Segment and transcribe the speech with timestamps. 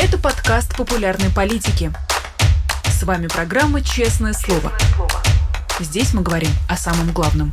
[0.00, 1.90] Это подкаст популярной политики.
[2.84, 4.72] С вами программа «Честное слово».
[5.80, 7.50] Здесь мы говорим о самом главном.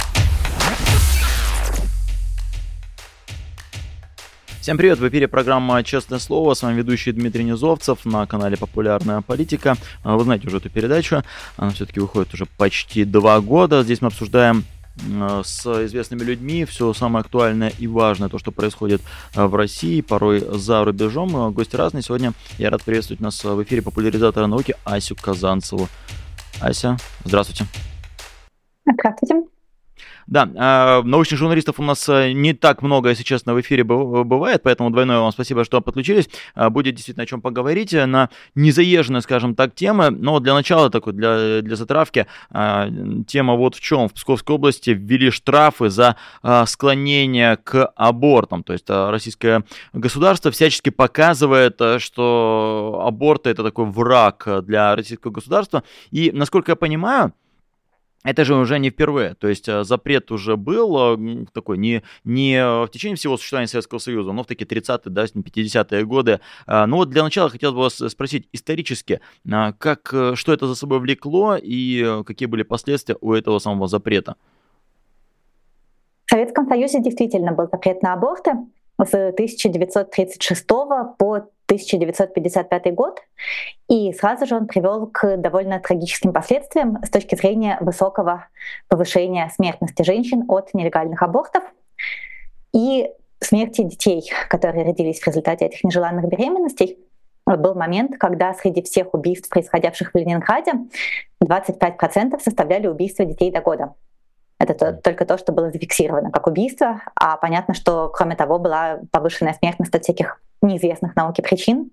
[4.61, 9.21] Всем привет, в эфире программа «Честное слово», с вами ведущий Дмитрий Низовцев на канале «Популярная
[9.21, 9.75] политика».
[10.03, 11.23] А, вы знаете уже эту передачу,
[11.57, 13.81] она все-таки выходит уже почти два года.
[13.81, 14.65] Здесь мы обсуждаем
[15.43, 19.01] с известными людьми, все самое актуальное и важное, то, что происходит
[19.35, 21.35] э, в России, порой за рубежом.
[21.35, 22.01] Э, гости разные.
[22.01, 25.87] Сегодня я рад приветствовать нас в эфире популяризатора науки Асю Казанцеву.
[26.61, 27.65] Ася, здравствуйте.
[28.85, 29.54] Здравствуйте.
[30.27, 34.61] Да, а, научных журналистов у нас э, не так много, если честно, в эфире бывает,
[34.63, 36.29] поэтому двойное вам спасибо, что подключились.
[36.55, 40.09] А, будет действительно о чем поговорить на незаезженные, скажем так, темы.
[40.09, 42.89] Но для начала, такой, для, для затравки, а,
[43.27, 44.09] тема вот в чем.
[44.09, 46.15] В Псковской области ввели штрафы за
[46.65, 48.63] склонение к абортам.
[48.63, 55.83] То есть российское государство всячески показывает, э, что аборты это такой враг для российского государства.
[56.11, 57.33] И, насколько я понимаю,
[58.25, 59.35] это же уже не впервые.
[59.35, 63.99] То есть э, запрет уже был э, такой не, не в течение всего существования Советского
[63.99, 66.39] Союза, но в такие 30-е, да, 50-е годы.
[66.67, 69.21] Но вот для начала хотелось бы вас спросить исторически,
[69.77, 74.35] как, э, что это за собой влекло и какие были последствия у этого самого запрета?
[76.25, 78.53] В Советском Союзе действительно был запрет на аборты
[78.97, 80.65] с 1936
[81.17, 83.21] по 1955 год,
[83.87, 88.47] и сразу же он привел к довольно трагическим последствиям с точки зрения высокого
[88.87, 91.63] повышения смертности женщин от нелегальных абортов
[92.73, 96.99] и смерти детей, которые родились в результате этих нежеланных беременностей.
[97.45, 100.73] Был момент, когда среди всех убийств, происходивших в Ленинграде,
[101.43, 103.93] 25% составляли убийства детей до года.
[104.57, 108.99] Это то, только то, что было зафиксировано как убийство, а понятно, что кроме того была
[109.11, 111.91] повышенная смертность от всяких неизвестных науке причин,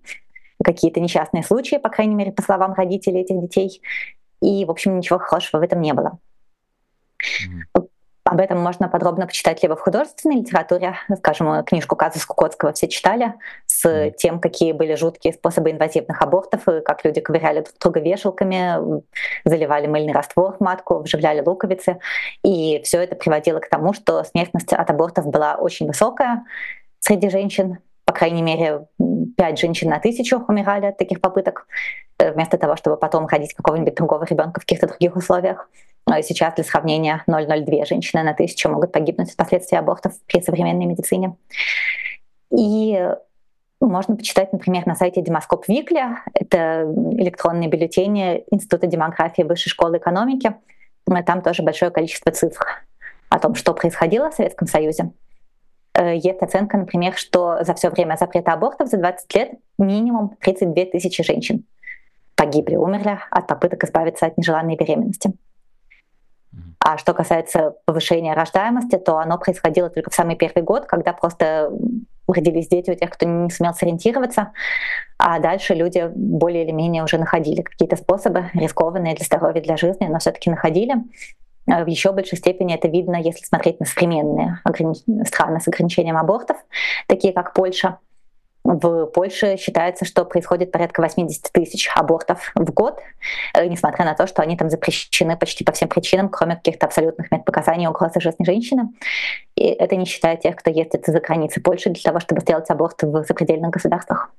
[0.62, 3.83] какие-то несчастные случаи, по крайней мере, по словам родителей этих детей.
[4.41, 6.19] И, в общем, ничего хорошего в этом не было.
[7.21, 7.88] Mm-hmm.
[8.25, 13.34] Об этом можно подробно почитать либо в художественной литературе, скажем, книжку Каза Скукотского все читали,
[13.66, 19.03] с тем, какие были жуткие способы инвазивных абортов, и как люди ковыряли друг друга вешалками,
[19.44, 21.99] заливали мыльный раствор в матку, вживляли луковицы.
[22.44, 26.44] И все это приводило к тому, что смертность от абортов была очень высокая
[27.00, 27.78] среди женщин,
[28.12, 28.89] по крайней мере,
[29.39, 31.67] пять женщин на тысячу умирали от таких попыток,
[32.19, 35.71] э, вместо того, чтобы потом ходить какого-нибудь другого ребенка в каких-то других условиях.
[36.06, 40.43] Но и сейчас для сравнения 0,02 женщины на тысячу могут погибнуть от последствий абортов при
[40.43, 41.37] современной медицине.
[42.55, 43.09] И
[43.81, 46.03] можно почитать, например, на сайте Демоскоп Викли,
[46.34, 50.55] это электронные бюллетени Института демографии Высшей школы экономики.
[51.25, 52.67] Там тоже большое количество цифр
[53.31, 55.12] о том, что происходило в Советском Союзе.
[55.94, 60.86] Э, есть оценка, например, что за все время запрета абортов за 20 лет минимум 32
[60.86, 61.64] тысячи женщин
[62.34, 65.32] погибли, умерли от попыток избавиться от нежеланной беременности.
[66.84, 71.70] А что касается повышения рождаемости, то оно происходило только в самый первый год, когда просто
[72.26, 74.52] родились дети у тех, кто не сумел сориентироваться,
[75.19, 80.06] а дальше люди более или менее уже находили какие-то способы, рискованные для здоровья, для жизни,
[80.06, 80.94] но все-таки находили.
[81.67, 84.61] В еще большей степени это видно, если смотреть на современные
[85.25, 86.56] страны с ограничением абортов,
[87.06, 87.99] такие как Польша.
[88.65, 93.00] В Польше считается, что происходит порядка 80 тысяч абортов в год,
[93.55, 97.33] э, несмотря на то, что они там запрещены почти по всем причинам, кроме каких-то абсолютных
[97.33, 98.91] медпоказаний угрозы жизни женщины.
[99.56, 103.03] И это не считая тех, кто ездит за границы Польши для того, чтобы сделать аборт
[103.03, 104.33] в запредельных государствах.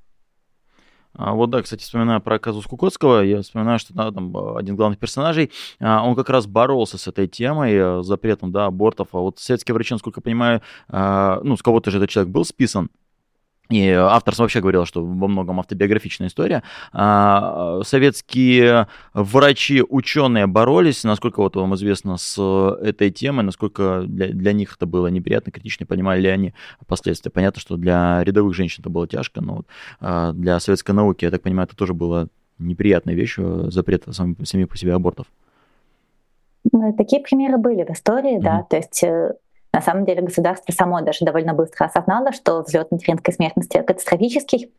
[1.16, 4.78] А вот да, кстати, вспоминая про казус Кукотского, я вспоминаю, что да, там один из
[4.78, 9.10] главных персонажей, а, он как раз боролся с этой темой, э, запретом да, абортов.
[9.14, 12.46] А вот советские врачи, насколько я понимаю, а, ну, с кого-то же этот человек был
[12.46, 12.90] списан,
[13.70, 16.64] и автор вообще говорил, что во многом автобиографичная история.
[16.92, 22.38] А, советские врачи, ученые боролись, насколько вот вам известно, с
[22.82, 26.54] этой темой, насколько для, для них это было неприятно, критично, понимали ли они
[26.88, 27.32] последствия.
[27.32, 29.68] Понятно, что для рядовых женщин это было тяжко, но вот
[30.02, 32.28] а, для советской науки, я так понимаю, это тоже была
[32.60, 35.28] неприятная вещь, э, запрет сам, сами по себе абортов.
[36.72, 38.42] Ну, такие примеры были в истории, mm-hmm.
[38.42, 39.34] да, то есть э,
[39.74, 44.72] на самом деле государство само даже довольно быстро осознало, что взлет материнской смертности катастрофический,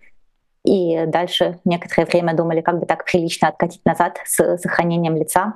[0.65, 5.55] и дальше некоторое время думали, как бы так прилично откатить назад с сохранением лица.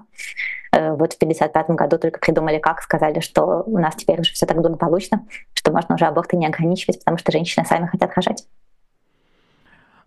[0.70, 4.44] Э, вот в 1955 году только придумали, как сказали, что у нас теперь уже все
[4.44, 5.24] так благополучно,
[5.54, 8.44] что можно уже аборты не ограничивать, потому что женщины сами хотят рожать.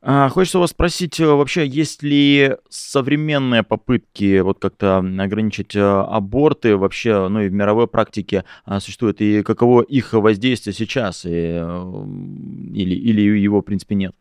[0.04, 6.76] А, хочется вас спросить, э, вообще, есть ли современные попытки вот как-то ограничить э, аборты
[6.76, 12.96] вообще, ну и в мировой практике а, существует, и каково их воздействие сейчас, и, или,
[12.96, 14.16] или его, в принципе, нет?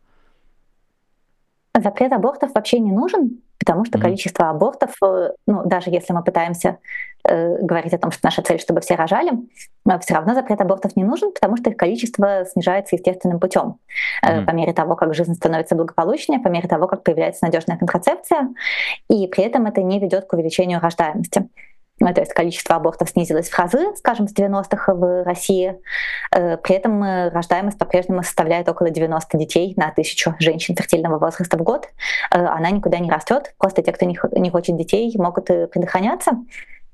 [1.75, 4.01] Запрет абортов вообще не нужен, потому что mm-hmm.
[4.01, 6.77] количество абортов, э, ну, даже если мы пытаемся
[7.23, 9.31] говорить о том, что наша цель, чтобы все рожали,
[10.01, 13.77] все равно запрет абортов не нужен, потому что их количество снижается естественным путем.
[14.25, 14.45] Mm-hmm.
[14.45, 18.49] По мере того, как жизнь становится благополучнее, по мере того, как появляется надежная контрацепция,
[19.09, 21.49] и при этом это не ведет к увеличению рождаемости.
[22.01, 25.79] Ну, то есть количество абортов снизилось в разы, скажем, с 90-х в России.
[26.31, 31.61] Э, при этом рождаемость по-прежнему составляет около 90 детей на тысячу женщин фертильного возраста в
[31.61, 31.89] год.
[32.31, 36.31] Э, она никуда не растет, просто те, кто не хочет детей, могут предохраняться.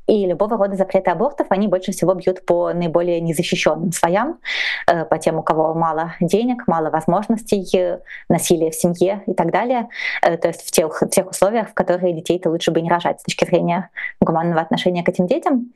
[0.08, 4.40] И любого рода запреты абортов, они больше всего бьют по наиболее незащищенным слоям,
[4.88, 8.00] э, по тем, у кого мало денег, мало возможностей,
[8.30, 9.90] насилие в семье и так далее.
[10.22, 13.20] Э, то есть в тех, в тех условиях, в которые детей-то лучше бы не рожать
[13.20, 13.90] с точки зрения
[14.22, 15.74] гуманного отношения к этим детям.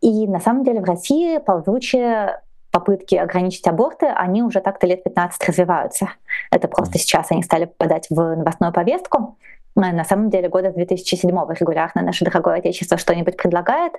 [0.00, 2.40] И на самом деле в России ползучие
[2.70, 6.08] попытки ограничить аборты, они уже так-то лет 15 развиваются.
[6.50, 9.38] Это просто сейчас они стали попадать в новостную повестку.
[9.74, 13.92] На самом деле года 2007 регулярно наше дорогое отечество что-нибудь предлагает.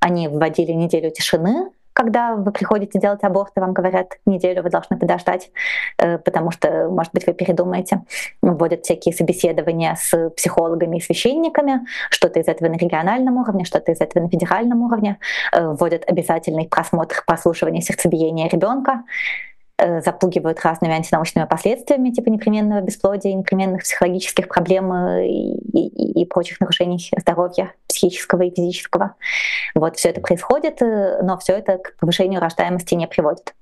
[0.00, 4.98] Они вводили неделю тишины, когда вы приходите делать аборт, и вам говорят, неделю вы должны
[4.98, 5.50] подождать,
[5.98, 8.02] э, потому что, может быть, вы передумаете.
[8.42, 14.00] Вводят всякие собеседования с психологами и священниками, что-то из этого на региональном уровне, что-то из
[14.00, 15.18] этого на федеральном уровне.
[15.52, 19.04] Э, вводят обязательный просмотр прослушивания сердцебиения ребенка.
[19.76, 26.24] Э, запугивают разными антинаучными последствиями, типа непременного бесплодия, непременных психологических проблем э, и, и, и
[26.26, 29.16] прочих нарушений здоровья психического и физического.
[29.74, 33.52] Вот все это происходит, э, но все это к повышению рождаемости не приводит.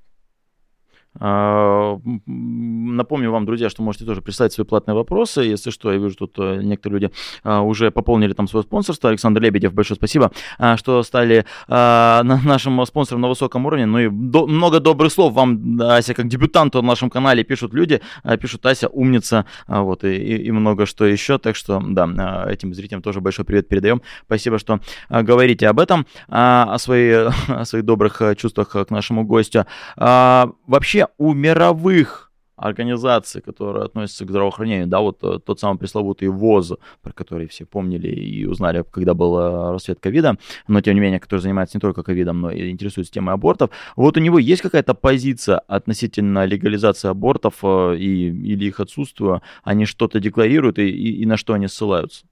[1.21, 5.43] А, напомню вам, друзья, что можете тоже прислать свои платные вопросы.
[5.43, 7.15] Если что, я вижу, тут э, некоторые люди
[7.45, 9.11] а, уже пополнили там свое спонсорство.
[9.11, 13.87] Александр Лебедев, большое спасибо, а, что стали нашим спонсором на высоком уровне.
[13.87, 18.01] Ну и много добрых слов вам, Ася, как дебютанту на нашем канале пишут люди,
[18.41, 21.39] пишут Ася, умница, вот, и, и много что еще.
[21.39, 24.03] Так что, да, этим зрителям тоже большой привет передаем.
[24.27, 29.67] Спасибо, что говорите об этом, о, своей, о своих добрых чувствах к нашему гостю.
[29.97, 32.33] Вообще, у мировых
[32.63, 37.65] организаций, которые относятся к здравоохранению, да, вот э, тот самый пресловутый ВОЗ, про который все
[37.65, 40.37] помнили и узнали, когда был э, расцвет ковида,
[40.69, 44.17] но тем не менее, который занимается не только ковидом, но и интересуется темой абортов, вот
[44.17, 50.21] у него есть какая-то позиция относительно легализации абортов э, и, или их отсутствия, они что-то
[50.21, 52.27] декларируют и, и, и на что они ссылаются?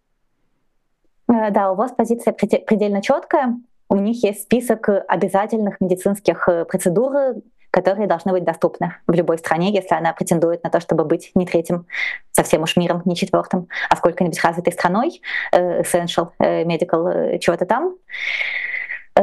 [1.29, 3.57] Да, у вас позиция предельно четкая.
[3.89, 9.95] У них есть список обязательных медицинских процедур, которые должны быть доступны в любой стране, если
[9.95, 11.87] она претендует на то, чтобы быть не третьим
[12.33, 15.23] совсем уж миром, не четвертым, а сколько-нибудь развитой страной,
[15.53, 17.97] э, essential, э, medical, э, чего-то там.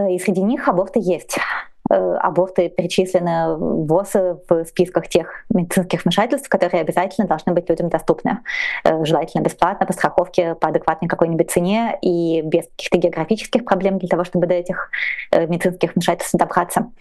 [0.09, 1.39] И среди них аборты есть
[1.89, 4.13] аборты перечислены в ВОЗ
[4.49, 8.39] в списках тех медицинских вмешательств, которые обязательно должны быть людям доступны.
[8.83, 14.25] Желательно бесплатно, по страховке, по адекватной какой-нибудь цене и без каких-то географических проблем для того,
[14.25, 14.91] чтобы до этих
[15.31, 16.91] медицинских вмешательств добраться.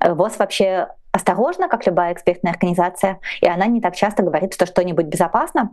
[0.00, 5.06] ВОЗ вообще осторожна, как любая экспертная организация, и она не так часто говорит, что что-нибудь
[5.06, 5.70] безопасно.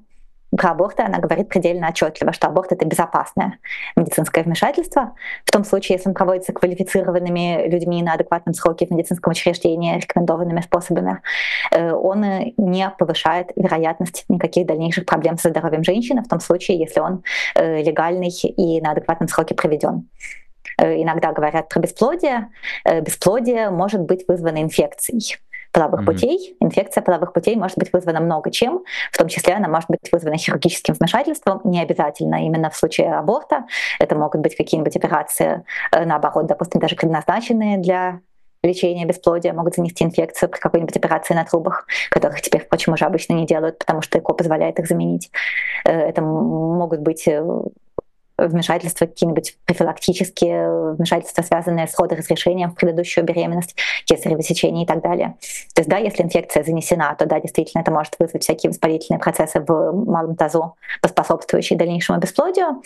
[0.56, 3.59] Про аборты она говорит предельно отчетливо, что аборт это безопасное
[3.97, 5.13] медицинское вмешательство.
[5.44, 10.62] В том случае, если он проводится квалифицированными людьми на адекватном сроке в медицинском учреждении, рекомендованными
[10.62, 11.19] способами,
[11.71, 12.23] э, он
[12.56, 17.23] не повышает вероятность никаких дальнейших проблем со здоровьем женщины, в том случае, если он
[17.56, 20.07] э, легальный и на адекватном сроке проведен.
[20.78, 22.50] Э, иногда говорят про бесплодие.
[22.86, 25.38] Э, бесплодие может быть вызвано инфекцией
[25.71, 26.06] половых mm-hmm.
[26.06, 26.57] путей.
[26.59, 30.38] Инфекция половых путей может быть вызвана много чем, в том числе она может быть вызвана
[30.38, 33.66] хирургическим вмешательством, не обязательно именно в случае аборта.
[34.00, 38.21] Это могут быть какие-нибудь операции, э, наоборот, допустим, даже предназначенные для
[38.64, 43.33] лечения бесплодия могут занести инфекцию при какой-нибудь операции на трубах, которых теперь, впрочем, уже обычно
[43.33, 45.30] не делают, потому что ЭКО позволяет их заменить.
[45.86, 47.30] Это могут быть
[48.37, 53.75] вмешательства, какие-нибудь профилактические вмешательства, связанные с родоразрешением в предыдущую беременность,
[54.06, 55.35] кесарево сечение и так далее.
[55.73, 59.59] То есть, да, если инфекция занесена, то да, действительно, это может вызвать всякие воспалительные процессы
[59.59, 62.81] в малом тазу, поспособствующие дальнейшему бесплодию.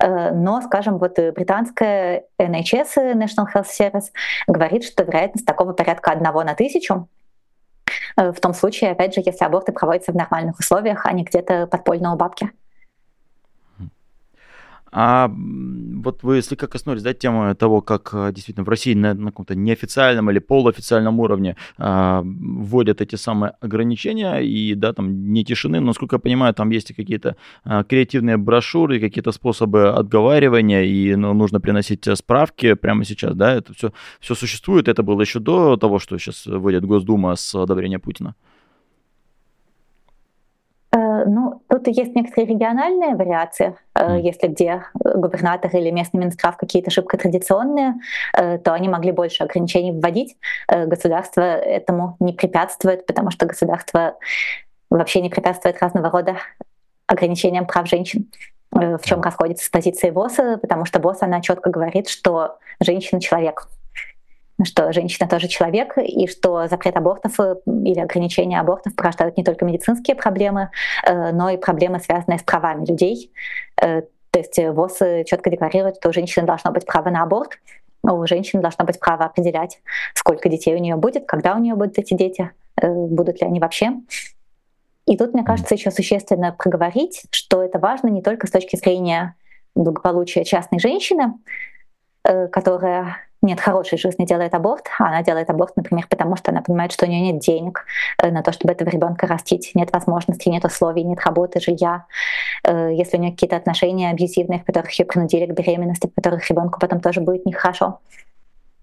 [0.00, 4.06] Э, но, скажем, вот британская NHS, National Health Service,
[4.46, 7.08] говорит, что вероятность такого порядка одного на тысячу,
[8.16, 11.66] э, в том случае, опять же, если аборты проводятся в нормальных условиях, а не где-то
[11.66, 12.50] подпольно у бабки.
[14.92, 19.30] А вот вы слегка коснулись, да, темы того, как э, действительно в России на, на
[19.30, 25.80] каком-то неофициальном или полуофициальном уровне а, вводят эти самые ограничения и, да, там не тишины,
[25.80, 31.34] но, насколько я понимаю, там есть какие-то а, креативные брошюры, какие-то способы отговаривания, и ну,
[31.34, 35.98] нужно приносить справки прямо сейчас, да, это все, все существует, это было еще до того,
[35.98, 38.34] что сейчас вводит Госдума с одобрения Путина.
[41.28, 43.74] Ну, тут есть некоторые региональные вариации.
[43.94, 44.20] Mm.
[44.20, 47.94] Если где губернатор или местный Минздрав какие-то шибко традиционные,
[48.32, 50.36] то они могли больше ограничений вводить.
[50.68, 54.16] Государство этому не препятствует, потому что государство
[54.88, 56.36] вообще не препятствует разного рода
[57.08, 58.30] ограничениям прав женщин
[58.72, 63.68] в чем расходится с позицией ВОЗ, потому что ВОЗ, она четко говорит, что женщина человек
[64.64, 69.64] что женщина тоже человек, и что запрет абортов э, или ограничение абортов порождают не только
[69.64, 70.70] медицинские проблемы,
[71.06, 73.32] э, но и проблемы, связанные с правами людей.
[73.80, 77.58] Э, то есть ВОЗ четко декларирует, что у женщины должно быть право на аборт,
[78.02, 79.80] у женщины должно быть право определять,
[80.14, 83.92] сколько детей у нее будет, когда у нее будут эти дети, будут ли они вообще.
[85.06, 89.34] И тут, мне кажется, еще существенно проговорить, что это важно не только с точки зрения
[89.74, 91.34] благополучия частной женщины,
[92.22, 96.92] которая нет хорошей жизни, делает аборт, а она делает аборт, например, потому что она понимает,
[96.92, 97.84] что у нее нет денег
[98.22, 102.06] э, на то, чтобы этого ребенка растить, нет возможностей, нет условий, нет работы, жилья.
[102.64, 106.48] Э, если у нее какие-то отношения абьюзивные, в которых ее принудили к беременности, в которых
[106.50, 108.00] ребенку потом тоже будет нехорошо.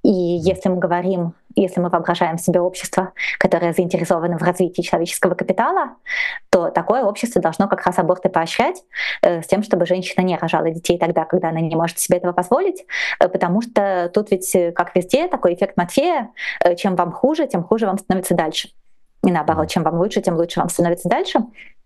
[0.04, 5.96] И если мы говорим, если мы воображаем себе общество, которое заинтересовано в развитии человеческого капитала,
[6.50, 8.84] то такое общество должно как раз аборты поощрять
[9.22, 12.34] э, с тем, чтобы женщина не рожала детей тогда, когда она не может себе этого
[12.34, 12.86] позволить,
[13.20, 17.48] э, потому что тут ведь, э, как везде, такой эффект Матфея, э, чем вам хуже,
[17.48, 18.70] тем хуже вам становится дальше.
[19.24, 21.40] И наоборот, чем вам лучше, тем лучше вам становится дальше.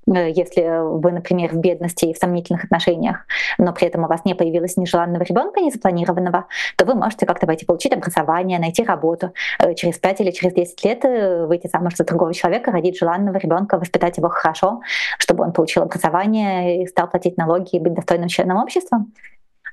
[0.07, 3.25] Э, если вы, например, в бедности и в сомнительных отношениях,
[3.57, 6.45] но при этом у вас не появилось нежеланного ребенка, незапланированного,
[6.77, 10.83] то вы можете как-то пойти получить образование, найти работу, э, через 5 или через 10
[10.85, 14.81] лет э, выйти замуж за другого человека, родить желанного ребенка, воспитать его хорошо,
[15.17, 19.05] чтобы он получил образование и стал платить налоги и быть достойным членом общества.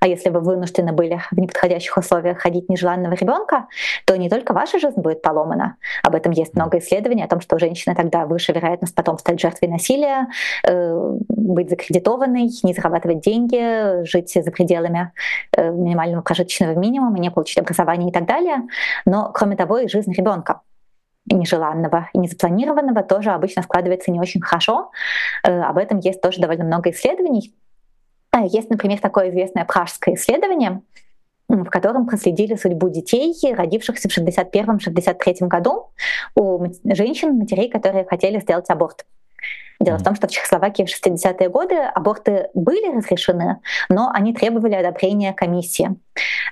[0.05, 3.69] А если вы вынуждены были в неподходящих условиях ходить нежеланного ребенка,
[4.05, 5.77] то не только ваша жизнь будет поломана.
[6.03, 9.41] Об этом есть много исследований о том, что у женщины тогда выше вероятность потом стать
[9.41, 10.27] жертвой насилия,
[10.69, 10.95] э,
[11.31, 15.11] быть закредитованной, не зарабатывать деньги, жить за пределами
[15.57, 18.59] э, минимального прожиточного минимума, не получить образование и так далее.
[19.07, 20.61] Но, кроме того, и жизнь ребенка
[21.25, 24.91] нежеланного и незапланированного тоже обычно складывается не очень хорошо.
[25.45, 27.55] Э, об этом есть тоже довольно много исследований.
[28.43, 30.83] Есть, например, такое известное пражское исследование,
[31.49, 35.91] в котором проследили судьбу детей, родившихся в 61-63 году
[36.35, 39.05] у женщин, матерей, которые хотели сделать аборт.
[39.81, 39.99] Дело mm-hmm.
[39.99, 45.33] в том, что в Чехословакии в 60-е годы аборты были разрешены, но они требовали одобрения
[45.33, 45.97] комиссии.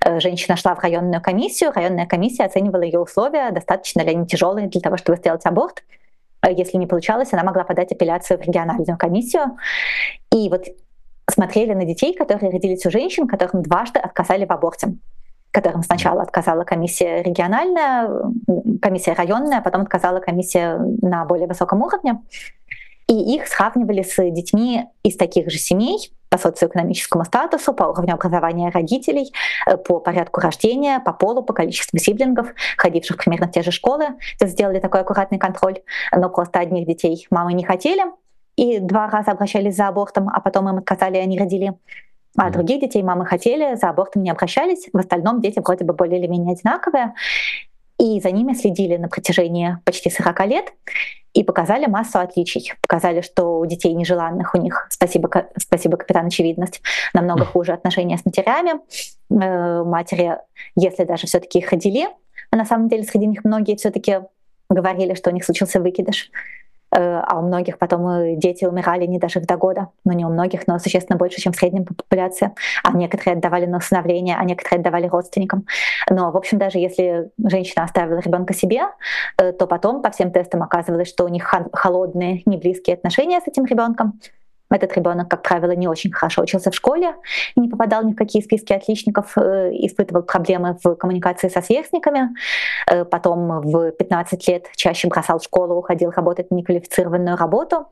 [0.04, 4.66] Э, женщина шла в районную комиссию, районная комиссия оценивала ее условия, достаточно ли они тяжелые
[4.68, 5.84] для того, чтобы сделать аборт.
[6.44, 9.56] Э, если не получалось, она могла подать апелляцию в региональную комиссию.
[10.32, 10.66] И вот
[11.32, 14.94] смотрели на детей, которые родились у женщин, которым дважды отказали в аборте
[15.52, 18.08] которым сначала отказала комиссия региональная,
[18.80, 22.22] комиссия районная, а потом отказала комиссия на более высоком уровне.
[23.06, 28.70] И их сравнивали с детьми из таких же семей по социоэкономическому статусу, по уровню образования
[28.70, 29.30] родителей,
[29.66, 34.06] э, по порядку рождения, по полу, по количеству сиблингов, ходивших примерно в те же школы.
[34.38, 35.80] То сделали такой аккуратный контроль.
[36.16, 38.04] Но просто одних детей мамы не хотели,
[38.56, 41.74] и два раза обращались за абортом, а потом им отказали, и они родили.
[42.36, 44.88] А mm других детей мамы хотели, за абортом не обращались.
[44.92, 47.14] В остальном дети вроде бы более или менее одинаковые.
[47.98, 50.72] И за ними следили на протяжении почти 40 лет
[51.34, 52.72] и показали массу отличий.
[52.80, 56.82] Показали, что у детей нежеланных у них, спасибо, спасибо капитан Очевидность,
[57.14, 58.80] намного хуже отношения с матерями.
[59.30, 60.38] Э, матери,
[60.76, 62.08] если даже все-таки их родили,
[62.50, 64.20] а на самом деле среди них многие все-таки
[64.68, 66.30] говорили, что у них случился выкидыш.
[66.94, 70.66] Э, а у многих потом дети умирали не даже до года, но не у многих,
[70.66, 72.52] но существенно больше, чем в среднем по популяции.
[72.84, 75.66] А некоторые отдавали на усыновление, а некоторые отдавали родственникам.
[76.10, 78.82] Но, в общем, даже если женщина оставила ребенка себе,
[79.38, 83.64] э, то потом по всем тестам оказывалось, что у них холодные, неблизкие отношения с этим
[83.64, 84.20] ребенком,
[84.72, 87.14] этот ребенок, как правило, не очень хорошо учился в школе,
[87.56, 92.30] не попадал ни в какие списки отличников, э, испытывал проблемы в коммуникации со сверстниками.
[92.90, 97.86] Э, потом в 15 лет чаще бросал школу, уходил работать на неквалифицированную работу.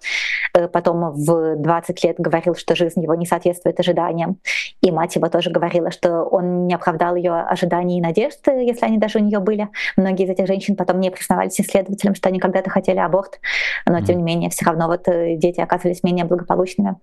[0.54, 4.38] Э, потом в 20 лет говорил, что жизнь его не соответствует ожиданиям.
[4.80, 8.98] И мать его тоже говорила, что он не оправдал ее ожиданий и надежд, если они
[8.98, 9.68] даже у нее были.
[9.96, 13.40] Многие из этих женщин потом не признавались исследователям, что они когда-то хотели аборт,
[13.86, 16.96] но тем не менее все равно вот дети оказывались менее благополучными благополучными.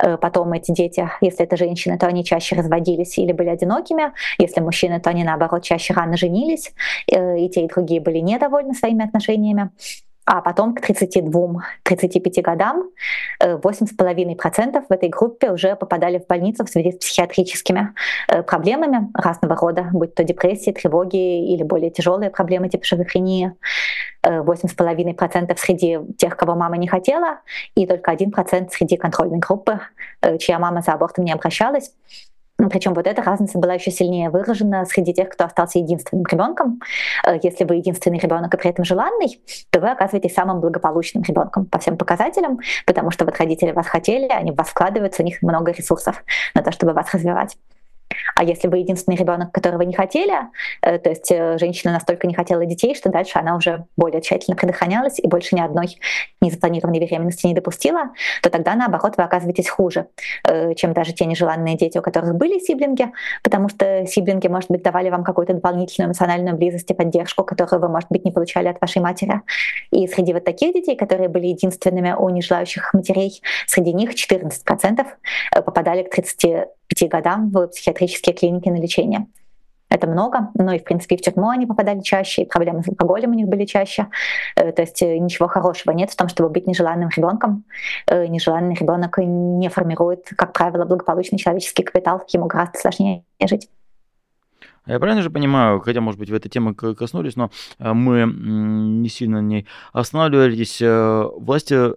[0.00, 4.12] Э, потом эти дети, если это женщины, то они чаще разводились или были одинокими.
[4.38, 6.72] Если мужчины, то они, наоборот, чаще рано женились.
[7.10, 9.70] Э, и те, и другие были недовольны своими отношениями.
[10.30, 12.90] А потом к 32-35 годам
[13.42, 17.94] 8,5% в этой группе уже попадали в больницу в связи с психиатрическими
[18.46, 23.54] проблемами разного рода, будь то депрессии, тревоги или более тяжелые проблемы типа шизофрении.
[24.22, 27.38] 8,5% среди тех, кого мама не хотела,
[27.74, 29.80] и только 1% среди контрольной группы,
[30.38, 31.94] чья мама за абортом не обращалась.
[32.60, 36.80] Ну, Причем вот эта разница была еще сильнее выражена среди тех, кто остался единственным ребенком.
[37.24, 41.66] Э, если вы единственный ребенок и при этом желанный, то вы оказываетесь самым благополучным ребенком
[41.66, 45.40] по всем показателям, потому что вот родители вас хотели, они в вас вкладываются, у них
[45.40, 46.24] много ресурсов
[46.54, 47.56] на то, чтобы вас развивать.
[48.34, 50.34] А если вы единственный ребенок, которого не хотели,
[50.82, 54.56] э, то есть э, женщина настолько не хотела детей, что дальше она уже более тщательно
[54.56, 55.98] предохранялась и больше ни одной
[56.40, 58.10] незапланированной беременности не допустила,
[58.42, 60.06] то тогда, наоборот, вы оказываетесь хуже,
[60.44, 63.10] э, чем даже те нежеланные дети, у которых были сиблинги,
[63.42, 67.88] потому что сиблинги, может быть, давали вам какую-то дополнительную эмоциональную близость и поддержку, которую вы,
[67.88, 69.42] может быть, не получали от вашей матери.
[69.90, 75.06] И среди вот таких детей, которые были единственными у нежелающих матерей, среди них 14%
[75.64, 79.26] попадали к 30 пяти годам в психиатрические клиники на лечение.
[79.90, 82.88] Это много, но и, в принципе, и в тюрьму они попадали чаще, и проблемы с
[82.88, 84.08] алкоголем у них были чаще.
[84.54, 87.64] Э, то есть э, ничего хорошего нет в том, чтобы быть нежеланным ребенком.
[88.06, 93.70] Э, нежеланный ребенок не формирует, как правило, благополучный человеческий капитал, ему гораздо сложнее жить.
[94.84, 99.42] Я правильно же понимаю, хотя, может быть, в этой теме коснулись, но мы не сильно
[99.42, 100.80] на ней останавливались.
[100.80, 101.92] Власти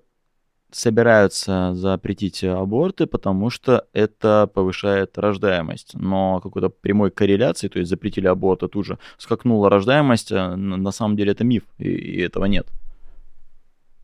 [0.71, 5.91] собираются запретить аборты, потому что это повышает рождаемость.
[5.93, 10.91] Но какой-то прямой корреляции, то есть запретили аборт, а тут же скакнула рождаемость, э, на
[10.91, 12.67] самом деле это миф, и этого нет.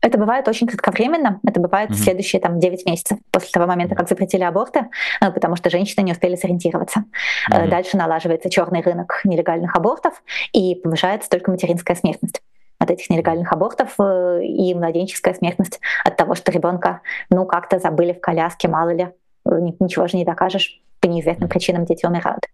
[0.00, 1.94] Это бывает очень кратковременно, это бывает mm-hmm.
[1.94, 4.86] следующие там, 9 месяцев после того момента, как запретили аборты,
[5.20, 7.04] э, потому что женщины не успели сориентироваться.
[7.50, 7.68] Mm-hmm.
[7.68, 10.22] Дальше налаживается черный рынок нелегальных абортов
[10.52, 12.42] и повышается только материнская смертность
[12.78, 18.12] от этих нелегальных абортов э, и младенческая смертность от того, что ребенка ну как-то забыли
[18.12, 19.08] в коляске, мало ли,
[19.44, 22.46] э, ничего же не докажешь, по неизвестным причинам дети умирают.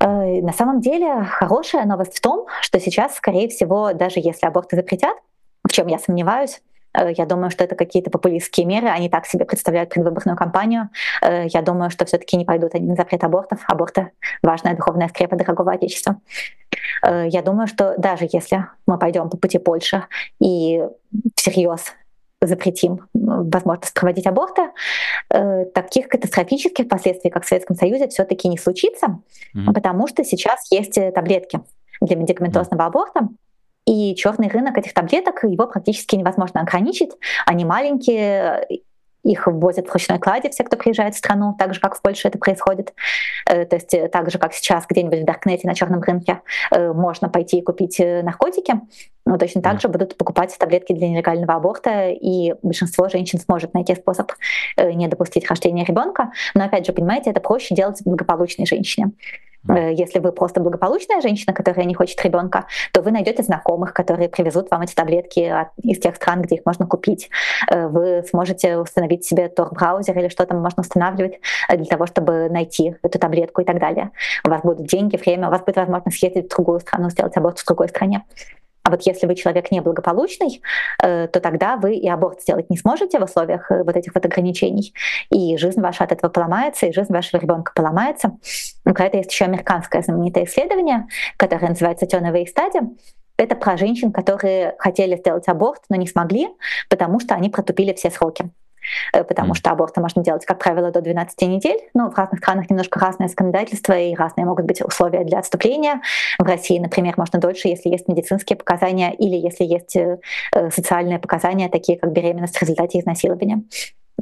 [0.00, 4.76] Э, на самом деле хорошая новость в том, что сейчас, скорее всего, даже если аборты
[4.76, 5.16] запретят,
[5.64, 6.62] в чем я сомневаюсь,
[6.94, 10.90] я думаю, что это какие-то популистские меры, они так себе представляют предвыборную кампанию.
[11.22, 13.60] Э, я думаю, что все-таки не пойдут они на запрет абортов.
[13.66, 14.10] Аборты—
[14.42, 16.20] важная духовная скрепа дорогого Отечества.
[17.02, 20.04] Э, я думаю, что даже если мы пойдем по пути Польши
[20.40, 20.82] и
[21.34, 21.94] всерьез
[22.44, 24.62] запретим возможность проводить аборты,
[25.28, 29.20] таких катастрофических последствий, как в Советском Союзе, все-таки не случится,
[29.54, 29.72] mm-hmm.
[29.72, 31.60] потому что сейчас есть таблетки
[32.00, 32.86] для медикаментозного mm-hmm.
[32.86, 33.28] аборта,
[33.86, 37.10] и черный рынок этих таблеток, его практически невозможно ограничить.
[37.46, 38.66] Они маленькие,
[39.24, 42.28] их ввозят в ручной кладе все, кто приезжает в страну, так же, как в Польше
[42.28, 42.92] это происходит.
[43.48, 46.40] Э, то есть э, так же, как сейчас где-нибудь в Даркнете на черном рынке
[46.70, 48.80] э, можно пойти и купить наркотики,
[49.24, 53.94] но точно так же будут покупать таблетки для нелегального аборта, и большинство женщин сможет найти
[53.94, 54.32] способ
[54.76, 56.32] не допустить рождения ребенка.
[56.54, 59.12] Но опять же, понимаете, это проще делать благополучной женщине.
[59.68, 64.28] Э, если вы просто благополучная женщина, которая не хочет ребенка, то вы найдете знакомых, которые
[64.28, 67.30] привезут вам эти таблетки из тех стран, где их можно купить.
[67.70, 72.48] Э, вы сможете установить себе Tor-браузер или что там можно устанавливать э, для того, чтобы
[72.50, 74.10] найти эту таблетку и так далее.
[74.44, 77.58] У вас будут деньги, время, у вас будет возможность съездить в другую страну, сделать аборт
[77.58, 78.24] в другой стране.
[78.84, 80.60] А вот если вы человек неблагополучный,
[81.02, 84.26] э, то тогда вы и аборт сделать не сможете в условиях э, вот этих вот
[84.26, 84.92] ограничений.
[85.30, 88.38] И жизнь ваша от этого поломается, и жизнь вашего ребенка поломается.
[88.84, 92.80] Про это есть еще американское знаменитое исследование, которое называется «Теновые стадии».
[93.36, 96.48] Это про женщин, которые хотели сделать аборт, но не смогли,
[96.90, 98.50] потому что они протупили все сроки.
[99.12, 101.78] Э, потому что аборты можно делать, как правило, до 12 недель.
[101.94, 106.00] Но в разных странах немножко разное законодательство и разные могут быть условия для отступления.
[106.38, 110.18] В России, например, можно дольше, если есть медицинские показания или если есть э,
[110.54, 113.62] э, социальные показания, такие как беременность в результате изнасилования.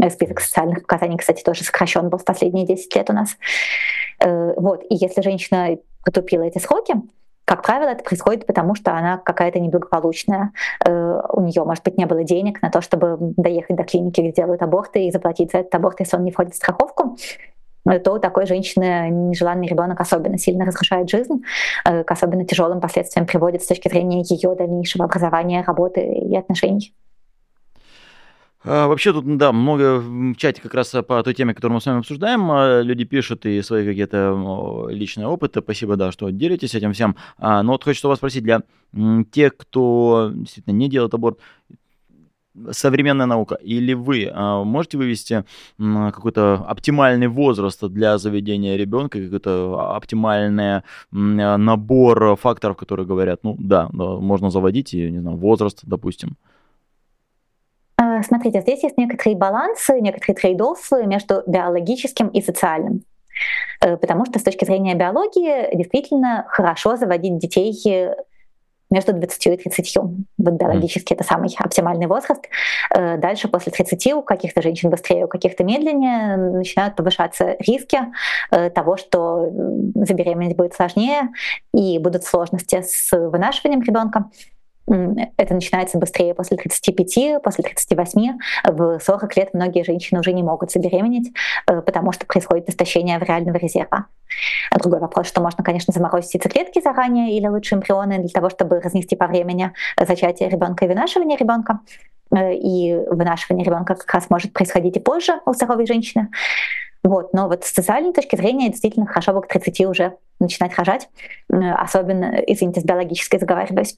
[0.08, 3.36] Список социальных показаний, кстати, тоже сокращен был в последние 10 лет у нас.
[4.24, 4.82] Вот.
[4.88, 6.94] И если женщина потупила эти сроки,
[7.50, 10.52] как правило, это происходит потому, что она какая-то неблагополучная.
[10.86, 14.30] Э, у нее, может быть, не было денег на то, чтобы доехать до клиники, где
[14.30, 17.16] делают аборты, и заплатить за этот аборт, если он не входит в страховку
[18.04, 21.42] то у такой женщины нежеланный ребенок особенно сильно разрушает жизнь,
[21.86, 26.94] э, к особенно тяжелым последствиям приводит с точки зрения ее дальнейшего образования, работы и отношений.
[28.62, 31.86] А, вообще тут, да, много в чате как раз по той теме, которую мы с
[31.86, 32.50] вами обсуждаем.
[32.50, 35.60] А, люди пишут и свои какие-то личные опыты.
[35.60, 37.16] Спасибо, да, что делитесь этим всем.
[37.38, 38.62] А, но вот хочу вас спросить, для
[39.30, 41.38] тех, кто действительно не делает аборт,
[42.72, 45.44] современная наука, или вы можете вывести
[45.78, 54.50] какой-то оптимальный возраст для заведения ребенка, какой-то оптимальный набор факторов, которые говорят, ну да, можно
[54.50, 56.36] заводить, и, не знаю, возраст, допустим?
[58.20, 63.02] А, смотрите, здесь есть некоторые балансы, некоторые трейд-оффы между биологическим и социальным.
[63.80, 67.72] Э, потому что с точки зрения биологии действительно хорошо заводить детей
[68.90, 69.96] между 20 и 30.
[69.96, 71.16] Вот биологически mm.
[71.16, 72.44] это самый оптимальный возраст.
[72.94, 78.00] Э, дальше после 30 у каких-то женщин быстрее, у каких-то медленнее начинают повышаться риски
[78.50, 79.48] э, того, что
[79.94, 81.30] забеременеть будет сложнее
[81.72, 84.26] и будут сложности с вынашиванием ребенка
[85.36, 88.38] это начинается быстрее после 35, после 38.
[88.64, 91.32] В 40 лет многие женщины уже не могут забеременеть,
[91.66, 94.06] э, потому что происходит истощение авриального резерва.
[94.76, 99.16] Другой вопрос, что можно, конечно, заморозить яйцеклетки заранее или лучше эмбрионы для того, чтобы разнести
[99.16, 101.80] по времени зачатие ребенка и вынашивание ребенка.
[102.34, 106.28] Э, и вынашивание ребенка как раз может происходить и позже у здоровой женщины.
[107.02, 107.32] Вот.
[107.32, 111.08] Но вот с социальной точки зрения действительно хорошо бы к 30 уже начинать рожать,
[111.52, 113.96] э, особенно, извините, с биологической заговариваюсь.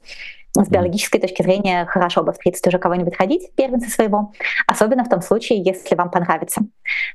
[0.55, 4.33] С биологической точки зрения хорошо бы в 30 уже кого-нибудь ходить, первенца своего,
[4.67, 6.63] особенно в том случае, если вам понравится.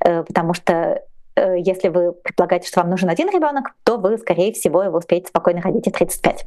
[0.04, 1.02] Э, потому что
[1.36, 5.28] э, если вы предполагаете, что вам нужен один ребенок, то вы, скорее всего, его успеете
[5.28, 6.46] спокойно родить и 35.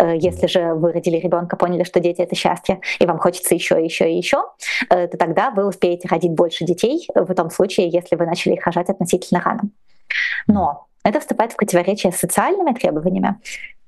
[0.00, 4.10] Если же вы родили ребенка, поняли, что дети это счастье, и вам хочется еще, еще
[4.10, 4.44] и еще,
[4.88, 8.88] то тогда вы успеете родить больше детей в том случае, если вы начали их рожать
[8.88, 9.62] относительно рано.
[10.46, 13.36] Но это вступает в противоречие с социальными требованиями,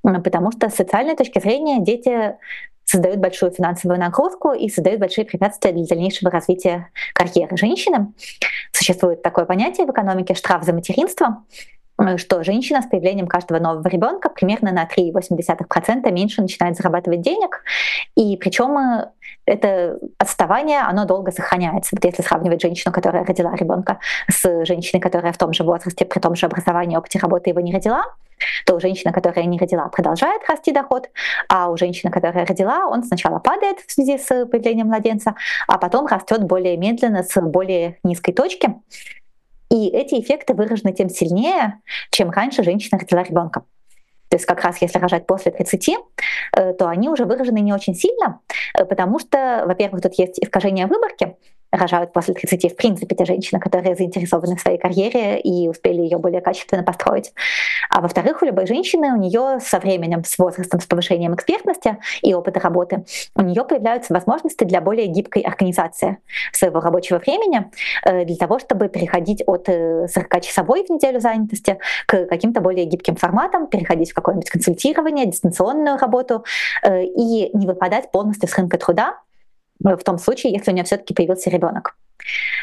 [0.03, 2.37] потому что с социальной точки зрения дети
[2.85, 8.13] создают большую финансовую нагрузку и создают большие препятствия для дальнейшего развития карьеры женщины.
[8.71, 11.45] Существует такое понятие в экономике штраф за материнство,
[12.17, 17.63] что женщина с появлением каждого нового ребенка примерно на 3,8% меньше начинает зарабатывать денег.
[18.15, 19.11] И причем э,
[19.47, 21.97] это отставание, оно долго сохраняется.
[21.97, 26.21] Вот если сравнивать женщину, которая родила ребенка, с женщиной, которая в том же возрасте, при
[26.21, 28.05] том же образовании, опыте работы его не родила,
[28.67, 31.09] то у женщины, которая не родила, продолжает расти доход,
[31.49, 35.35] а у женщины, которая родила, он сначала падает в связи с появлением младенца,
[35.67, 38.75] а потом растет более медленно с более низкой точки.
[39.71, 43.65] И эти эффекты выражены тем сильнее, чем раньше женщина родила ребенка.
[44.29, 45.89] То есть как раз если рожать после 30,
[46.57, 48.41] э, то они уже выражены не очень сильно,
[48.75, 51.37] э, потому что, во-первых, тут есть искажение выборки,
[51.71, 56.19] рожают после 30, в принципе, те женщины, которые заинтересованы в своей карьере и успели ее
[56.19, 57.33] более качественно построить.
[57.91, 62.35] А во-вторых, у любой женщины, у нее со временем, с возрастом, с повышением экспертности и
[62.35, 66.19] опыта работы, у нее появляются возможности для более гибкой организации
[66.53, 67.71] своего рабочего времени,
[68.05, 73.17] э, для того, чтобы переходить от 40-часовой э, в неделю занятости к каким-то более гибким
[73.17, 76.45] форматам, переходить в какое-нибудь консультирование, дистанционную работу
[76.83, 79.19] э, и не выпадать полностью с рынка труда,
[79.81, 81.97] в том случае, если у нее все-таки появился ребенок.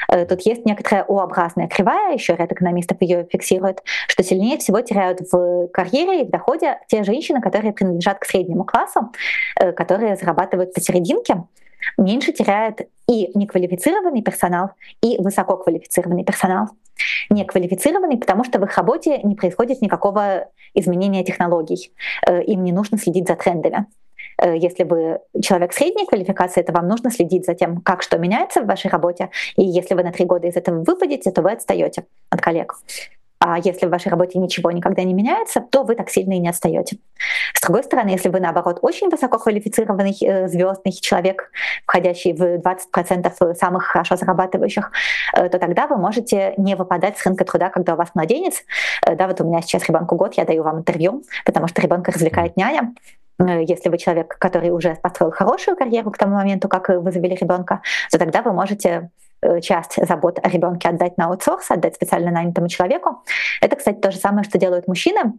[0.09, 5.21] Э, тут есть некоторая O-образная кривая, еще ряд экономистов ее фиксирует, что сильнее всего теряют
[5.31, 9.11] в карьере и в доходе те женщины, которые принадлежат к среднему классу,
[9.59, 11.43] э, которые зарабатывают посерединке,
[11.97, 14.71] меньше теряет и неквалифицированный персонал,
[15.01, 16.67] и высококвалифицированный персонал.
[17.29, 21.91] Неквалифицированный, потому что в их работе не происходит никакого изменения технологий.
[22.27, 23.87] Э, им не нужно следить за трендами.
[24.41, 28.61] Э, если вы человек средней квалификации, то вам нужно следить за тем, как что меняется
[28.61, 29.29] в вашей работе.
[29.55, 32.75] И если вы на три года из этого выпадете, то вы отстаете от коллег.
[33.45, 36.47] А если в вашей работе ничего никогда не меняется, то вы так сильно и не
[36.47, 36.97] отстаете.
[37.53, 41.51] С другой стороны, если вы, наоборот, очень высококвалифицированный э, звездный человек,
[41.85, 44.91] входящий в 20% самых хорошо зарабатывающих,
[45.35, 48.63] э, то тогда вы можете не выпадать с рынка труда, когда у вас младенец.
[49.05, 52.13] Э, да, вот у меня сейчас ребенку год, я даю вам интервью, потому что ребенка
[52.13, 52.93] развлекает няня.
[53.39, 57.35] Э, если вы человек, который уже построил хорошую карьеру к тому моменту, как вы завели
[57.35, 59.09] ребенка, то тогда вы можете
[59.41, 63.23] э, часть забот о ребенке отдать на аутсорс, отдать специально нанятому человеку.
[63.61, 65.33] Это, кстати, то же самое, что делают мужчины.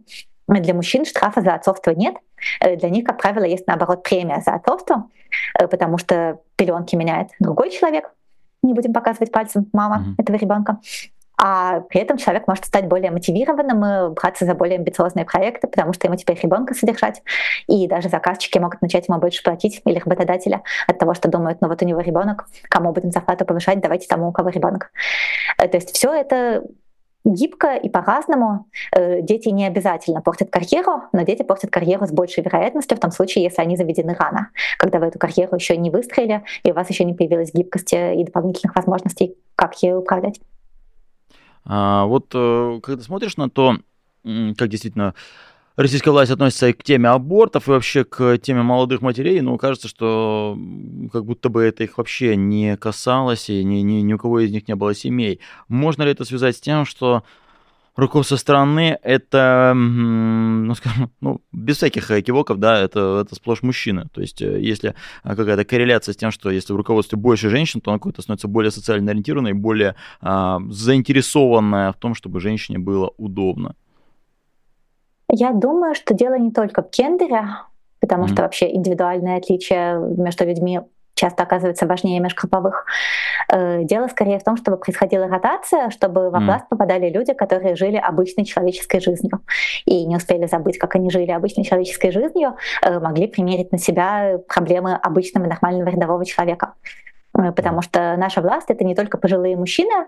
[0.47, 2.15] Для мужчин штрафа за отцовство нет.
[2.59, 5.09] Э, для них, как правило, есть, наоборот, премия за отцовство,
[5.57, 8.11] потому что пеленки меняет другой человек.
[8.61, 10.23] Не будем показывать пальцем мама mm-hmm.
[10.23, 10.79] этого ребенка
[11.37, 15.93] а при этом человек может стать более мотивированным и браться за более амбициозные проекты, потому
[15.93, 17.21] что ему теперь ребенка содержать,
[17.67, 21.67] и даже заказчики могут начать ему больше платить, или работодателя от того, что думают, ну
[21.67, 24.91] вот у него ребенок, кому будем зарплату повышать, давайте тому, у кого ребенок.
[25.57, 26.63] Э, то есть все это
[27.25, 28.67] гибко и по-разному.
[28.91, 33.11] Э, дети не обязательно портят карьеру, но дети портят карьеру с большей вероятностью в том
[33.11, 36.89] случае, если они заведены рано, когда вы эту карьеру еще не выстроили, и у вас
[36.89, 40.39] еще не появилась гибкости и дополнительных возможностей, как ею управлять.
[41.65, 43.77] А, вот э, когда смотришь на то,
[44.23, 45.13] как действительно
[45.75, 49.87] российская власть относится и к теме абортов, и вообще к теме молодых матерей, но кажется,
[49.87, 50.57] что
[51.11, 54.51] как будто бы это их вообще не касалось, и ни, ни, ни у кого из
[54.51, 55.39] них не было семей.
[55.67, 57.23] Можно ли это связать с тем, что
[57.95, 64.07] руководство страны это, ну, скажем, ну, без всяких экивоков, да, это, это сплошь мужчины.
[64.13, 67.91] То есть, э, если какая-то корреляция с тем, что если в руководстве больше женщин, то
[67.91, 73.75] оно какое-то становится более социально ориентированное, более а, заинтересованное в том, чтобы женщине было удобно.
[75.31, 77.47] Я думаю, что дело не только в гендере,
[77.99, 78.33] потому mm-hmm.
[78.33, 80.81] что вообще индивидуальные отличия между людьми
[81.15, 82.85] часто оказывается важнее межгрупповых.
[83.51, 87.97] Э, дело скорее в том, чтобы происходила ротация, чтобы во власть попадали люди, которые жили
[87.97, 89.41] обычной человеческой жизнью.
[89.85, 94.39] И не успели забыть, как они жили обычной человеческой жизнью, э, могли примерить на себя
[94.47, 96.73] проблемы обычного нормального рядового человека.
[97.37, 100.05] Э, потому что наша власть это не только пожилые мужчины,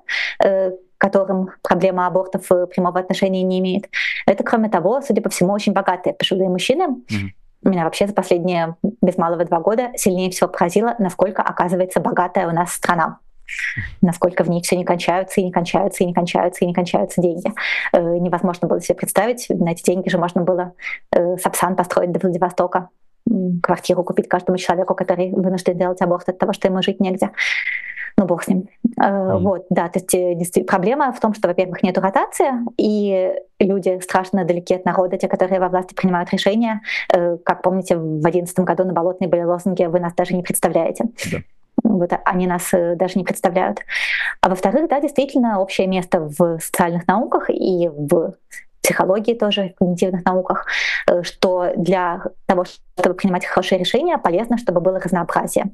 [1.00, 3.86] которым проблема абортов прямого отношения не имеет.
[4.26, 8.76] Это, кроме того, судя по всему, очень богатые пожилые мужчины, mm-hmm меня вообще за последние
[9.02, 13.20] без малого два года сильнее всего поразило, насколько оказывается богатая у нас страна
[14.02, 17.22] насколько в ней все не кончаются и не кончаются и не кончаются и не кончаются
[17.22, 17.52] деньги.
[17.94, 20.74] Э, невозможно было себе представить, на эти деньги же можно было
[21.14, 22.90] э, Сапсан построить до Владивостока,
[23.62, 27.32] квартиру купить каждому человеку, который вынужден делать аборт от того, что ему жить негде
[28.18, 28.68] ну бог с ним.
[29.00, 29.40] Mm.
[29.40, 34.44] Вот, да, то есть э, проблема в том, что, во-первых, нет ротации, и люди страшно
[34.44, 36.82] далеки от народа, те, которые во власти принимают решения.
[37.14, 41.06] Э, как помните, в 2011 году на Болотной были лозунги «Вы нас даже не представляете».
[41.32, 41.38] Да.
[41.84, 43.82] Вот они нас даже не представляют.
[44.42, 48.34] А во-вторых, да, действительно, общее место в социальных науках и в
[48.88, 50.66] психологии тоже, в когнитивных науках,
[51.08, 52.64] э, что для того,
[52.98, 55.66] чтобы принимать хорошие решения, полезно, чтобы было разнообразие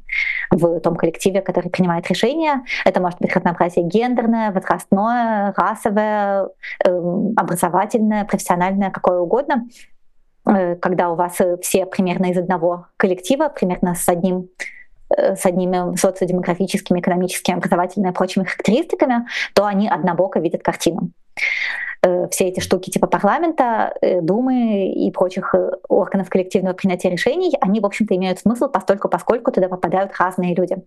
[0.50, 2.64] в том коллективе, который принимает решения.
[2.86, 6.50] Это может быть разнообразие гендерное, возрастное, расовое,
[6.86, 9.68] эм, образовательное, профессиональное, какое угодно
[10.46, 14.50] э, когда у вас все примерно из одного коллектива, примерно с одним
[15.16, 21.12] э, с одними социодемографическими, экономическими, образовательными и прочими характеристиками, то они однобоко видят картину.
[22.04, 27.54] Э, все эти штуки типа парламента, э, Думы и прочих э, органов коллективного принятия решений,
[27.62, 30.78] они, в общем-то, имеют смысл постольку, поскольку туда попадают разные люди.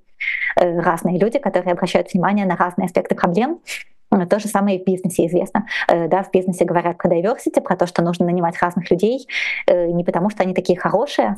[0.57, 3.61] Разные люди, которые обращают внимание на разные аспекты проблем,
[4.31, 5.67] то же самое и в бизнесе известно.
[5.89, 9.27] Да, в бизнесе говорят про diversity, про то, что нужно нанимать разных людей,
[9.69, 11.37] не потому что они такие хорошие,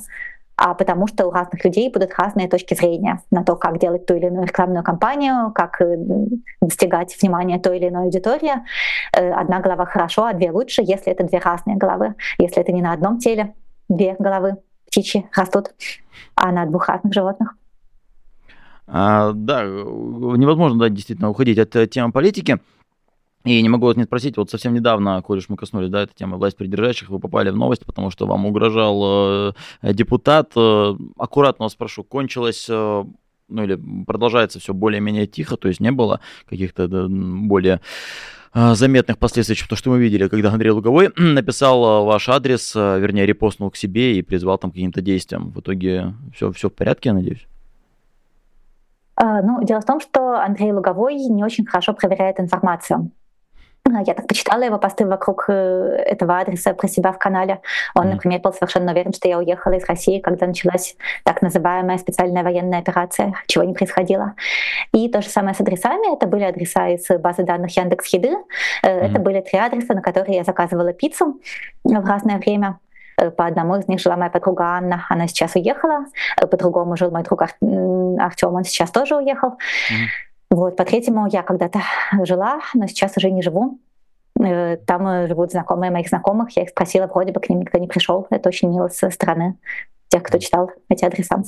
[0.61, 4.17] а потому что у разных людей будут разные точки зрения на то, как делать ту
[4.17, 5.97] или иную рекламную кампанию, как э,
[6.61, 8.55] достигать внимания той или иной аудитории.
[9.13, 12.17] Э, одна голова хорошо, а две лучше, если это две разные головы.
[12.39, 13.55] Если это не на одном теле
[13.89, 14.57] две головы
[14.89, 15.71] птичьи растут,
[16.35, 17.55] а на двух разных животных.
[18.89, 22.59] А, да, невозможно да, действительно уходить от э, темы политики.
[23.45, 26.15] И не могу вас не спросить, вот совсем недавно, коль уж мы коснулись, да, этой
[26.15, 30.53] темы власть придержащих, вы попали в новость, потому что вам угрожал э, депутат.
[30.57, 33.05] Э, аккуратно вас спрошу, кончилось э,
[33.49, 37.81] ну или продолжается все более-менее тихо, то есть не было каких-то более
[38.55, 42.75] э, заметных последствий, чем то, что мы видели, когда Андрей Луговой написал э, ваш адрес,
[42.77, 45.51] э, вернее, репостнул к себе и призвал там к каким-то действиям.
[45.51, 47.47] В итоге все, все в порядке, я надеюсь?
[49.17, 53.11] А, ну, дело в том, что Андрей Луговой не очень хорошо проверяет информацию.
[53.95, 55.53] А, я так почитала его посты вокруг э,
[56.07, 57.61] этого адреса про себя в канале.
[57.95, 62.43] Он, например, был совершенно уверен, что я уехала из России, когда началась так называемая специальная
[62.43, 64.35] военная операция, чего не происходило.
[64.93, 66.15] И то же самое с адресами.
[66.15, 68.37] Это были адреса из базы данных Яндекс Еды.
[68.83, 68.89] Mm.
[68.89, 71.41] Это были три адреса, на которые я заказывала пиццу
[71.85, 72.79] в разное время.
[73.17, 76.07] Э, по одному из них жила моя подруга Анна, она сейчас уехала.
[76.37, 79.51] По другому жил мой друг Артем, он сейчас тоже уехал.
[79.91, 80.28] Mm.
[80.51, 81.81] Вот, по третьему я когда-то
[82.25, 83.79] жила, но сейчас уже не живу.
[84.41, 86.57] Э, там э, живут знакомые моих знакомых.
[86.57, 88.27] Я их спросила, вроде бы к ним никто не пришел.
[88.31, 89.57] Это очень мило со стороны
[90.09, 91.43] тех, кто читал эти адреса.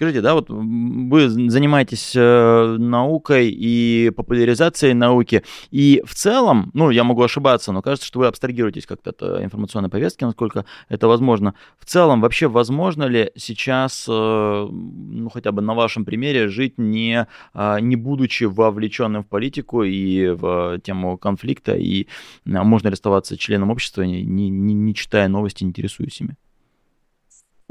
[0.00, 7.04] Скажите, да, вот вы занимаетесь э, наукой и популяризацией науки, и в целом, ну, я
[7.04, 11.54] могу ошибаться, но кажется, что вы абстрагируетесь как-то от э, информационной повестки, насколько это возможно.
[11.78, 17.26] В целом, вообще возможно ли сейчас, э, ну, хотя бы на вашем примере, жить не,
[17.52, 22.06] э, не будучи вовлеченным в политику и в тему конфликта, и э,
[22.46, 26.38] можно ли оставаться членом общества, не, не, не читая новости, не интересуясь ими?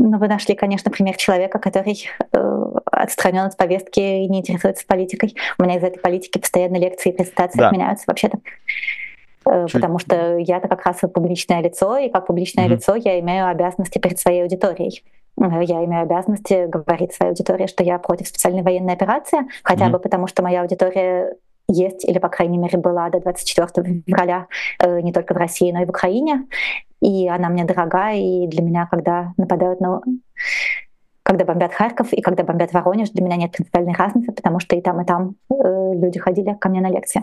[0.02, 5.36] Ну, вы нашли, конечно, пример человека, который э, отстранен от повестки и не интересуется политикой.
[5.58, 7.68] У меня из этой политики постоянно лекции и презентации да.
[7.68, 8.40] отменяются вообще-то.
[9.46, 12.70] Э, потому что я-то как раз публичное лицо, и как публичное mm-hmm.
[12.70, 15.04] лицо я имею обязанности перед своей аудиторией.
[15.38, 19.92] Э, я имею обязанности говорить своей аудитории, что я против специальной военной операции, хотя mm-hmm.
[19.92, 21.36] бы потому, что моя аудитория
[21.70, 24.48] есть, или, по крайней мере, была до 24 февраля
[24.84, 26.46] не только в России, но и в Украине.
[27.02, 30.02] И она мне дорога, и для меня, когда нападают на
[31.30, 34.82] когда бомбят Харьков и когда бомбят Воронеж, для меня нет принципиальной разницы, потому что и
[34.82, 37.22] там, и там э, люди ходили ко мне на лекции.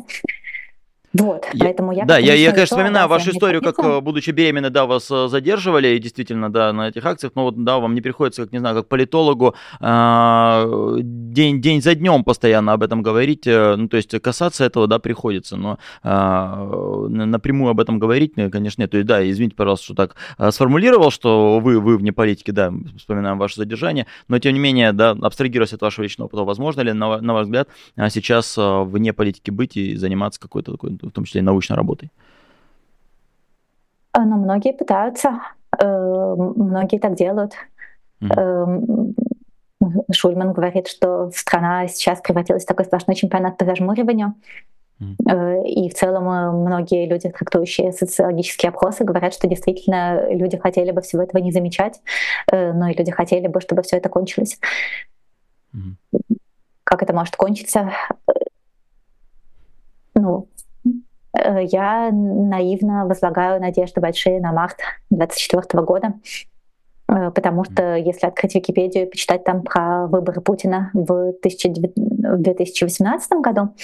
[1.18, 2.04] Вот, я, поэтому я...
[2.04, 5.88] Да, я, я, конечно, вспоминаю вашу историю, как, э, будучи беременной, да, вас э, задерживали,
[5.88, 8.76] и действительно, да, на этих акциях, но вот, да, вам не приходится, как, не знаю,
[8.76, 14.18] как политологу, э, день, день за днем постоянно об этом говорить, э, ну, то есть
[14.20, 18.90] касаться этого, да, приходится, но э, напрямую об этом говорить, конечно, нет.
[18.90, 20.16] То есть, да, извините, пожалуйста, что так
[20.52, 25.10] сформулировал, что вы, вы вне политики, да, вспоминаем ваше задержание, но, тем не менее, да,
[25.10, 27.68] абстрагируясь от вашего личного опыта, возможно ли, на, на ваш взгляд,
[28.10, 32.10] сейчас вне политики быть и заниматься какой-то такой в том числе и научной работой?
[34.12, 35.40] А, ну, многие пытаются,
[35.78, 37.52] э, многие так делают.
[38.22, 39.14] Mm-hmm.
[40.10, 44.34] Шульман говорит, что страна сейчас превратилась в такой сплошной чемпионат по зажмуриванию.
[45.02, 45.66] Mm-hmm.
[45.66, 46.24] И в целом
[46.62, 52.00] многие люди, трактующие социологические опросы, говорят, что действительно люди хотели бы всего этого не замечать,
[52.50, 54.58] но и люди хотели бы, чтобы все это кончилось.
[55.74, 56.38] Mm-hmm.
[56.84, 57.92] Как это может кончиться?
[60.14, 60.55] Ну, Э,
[61.62, 64.78] я наивно возлагаю надежды большие на март
[65.10, 66.14] 2024 года,
[67.08, 73.74] э, потому что если открыть Википедию и почитать там про выборы Путина в 2018 году,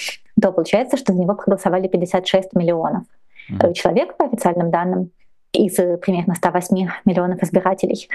[0.41, 3.03] то получается, что за него проголосовали 56 миллионов
[3.51, 3.73] mm-hmm.
[3.73, 5.11] человек по официальным данным
[5.51, 8.09] из примерно 108 миллионов избирателей.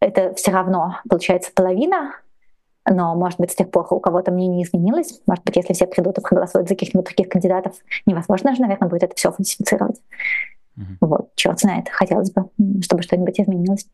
[0.00, 2.14] Это все равно получается половина
[2.88, 5.20] но, может быть, с тех пор у кого-то мнение изменилось.
[5.26, 7.74] Может быть, если все придут и проголосуют за каких-нибудь других кандидатов,
[8.06, 10.00] невозможно же, наверное, будет это все фальсифицировать.
[10.78, 10.96] Mm-hmm.
[11.00, 12.48] Вот, черт знает, хотелось бы,
[12.82, 13.86] чтобы что-нибудь изменилось.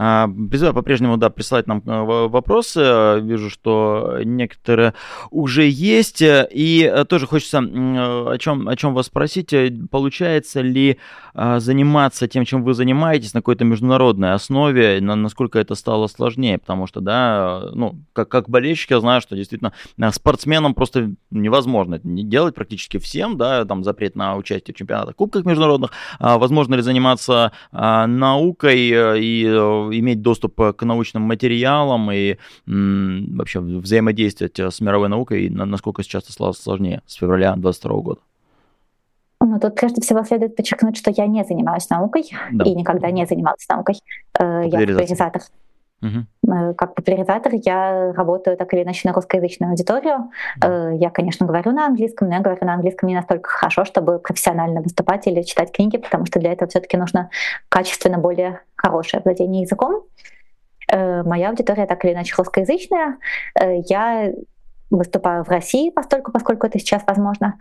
[0.00, 3.18] А, призываю по-прежнему, да, присылать нам э, вопросы.
[3.20, 4.94] Вижу, что некоторые
[5.32, 6.22] уже есть.
[6.22, 9.52] И э, тоже хочется о чем, о чем вас спросить.
[9.90, 10.98] Получается ли
[11.34, 15.00] а, заниматься тем, чем вы занимаетесь на какой-то международной основе?
[15.00, 16.58] Насколько это стало сложнее?
[16.58, 21.96] Потому что, да, ну, как, как болельщик я знаю, что действительно э, спортсменам просто невозможно
[21.96, 25.90] это не делать практически всем, да, там запрет на участие в чемпионатах, кубках международных.
[26.20, 34.58] А возможно ли заниматься наукой и иметь доступ э, к научным материалам и вообще взаимодействовать
[34.58, 38.20] э, с мировой наукой, насколько сейчас это стало сложнее с февраля 2022 года?
[39.40, 42.64] Ну, тут прежде всего следует подчеркнуть, что я не занимаюсь наукой да.
[42.64, 43.94] и никогда не занималась наукой.
[44.38, 45.42] Э, я популяризатор.
[46.00, 46.74] Угу.
[46.74, 50.30] Как популяризатор я работаю так или иначе на русскоязычную аудиторию.
[50.56, 50.90] Да.
[50.90, 54.80] Я, конечно, говорю на английском, но я говорю на английском не настолько хорошо, чтобы профессионально
[54.80, 57.30] выступать или читать книги, потому что для этого все-таки нужно
[57.68, 60.04] качественно более хорошее владение языком.
[60.90, 63.18] Моя аудитория так или иначе русскоязычная.
[63.60, 64.32] Я
[64.90, 67.56] выступаю в России, постольку, поскольку это сейчас возможно.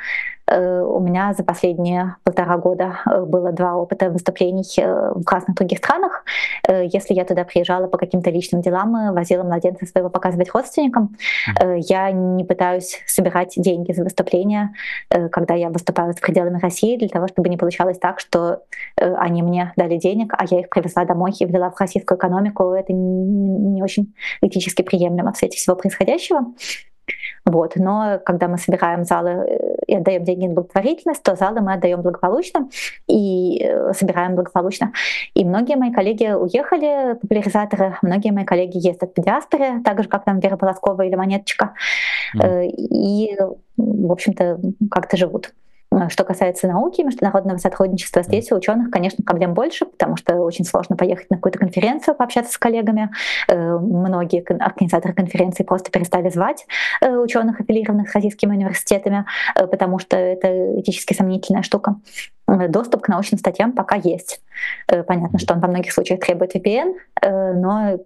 [0.50, 5.58] Э, у меня за последние полтора года э, было два опыта выступлений э, в разных
[5.58, 6.24] других странах.
[6.68, 11.16] Если я туда приезжала по каким-то личным делам, возила младенца своего показывать родственникам,
[11.78, 14.74] я не пытаюсь собирать деньги за выступления,
[15.32, 18.64] когда я выступаю за пределами России, для того, чтобы не получалось так, что
[18.98, 22.72] они мне дали денег, а я их привезла домой и ввела в российскую экономику.
[22.72, 26.54] Это не очень этически приемлемо в свете всего происходящего.
[27.48, 27.78] Вот.
[27.78, 32.02] Но когда мы собираем залы э, и отдаем деньги на благотворительность, то залы мы отдаем
[32.02, 32.70] благополучно
[33.08, 34.92] и э, собираем благополучно.
[35.34, 40.26] И многие мои коллеги уехали, популяризаторы, многие мои коллеги ездят по диаспоре, так же, как
[40.26, 41.74] там Вера Полоскова или Монеточка,
[42.36, 42.68] mm.
[42.68, 43.38] и,
[43.78, 44.60] в общем-то,
[44.92, 45.54] как-то живут.
[45.98, 50.66] Э, что касается науки, международного сотрудничества, здесь у ученых, конечно, проблем больше, потому что очень
[50.66, 53.10] сложно поехать на какую-то конференцию, пообщаться с коллегами.
[53.48, 56.66] Э, многие организаторы конференции просто перестали звать
[57.02, 61.96] э, ученых, аффилированных с российскими университетами, потому что это этически сомнительная штука.
[62.48, 64.42] Доступ к научным статьям пока есть.
[64.88, 67.98] Понятно, что он во многих случаях требует VPN, но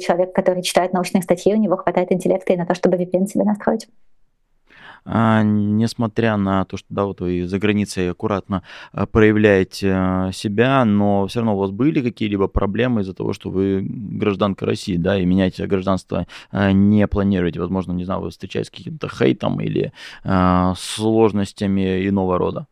[0.00, 3.44] человек, который читает научные статьи, у него хватает интеллекта и на то, чтобы VPN себе
[3.44, 3.88] настроить
[5.04, 10.84] а, несмотря на то, что да, вот вы за границей аккуратно а, проявляете а, себя,
[10.84, 15.18] но все равно у вас были какие-либо проблемы из-за того, что вы гражданка России, да,
[15.18, 17.60] и менять гражданство а, не планируете.
[17.60, 19.92] Возможно, не знаю, вы встречаетесь с каким-то хейтом или
[20.24, 22.66] а, сложностями иного рода.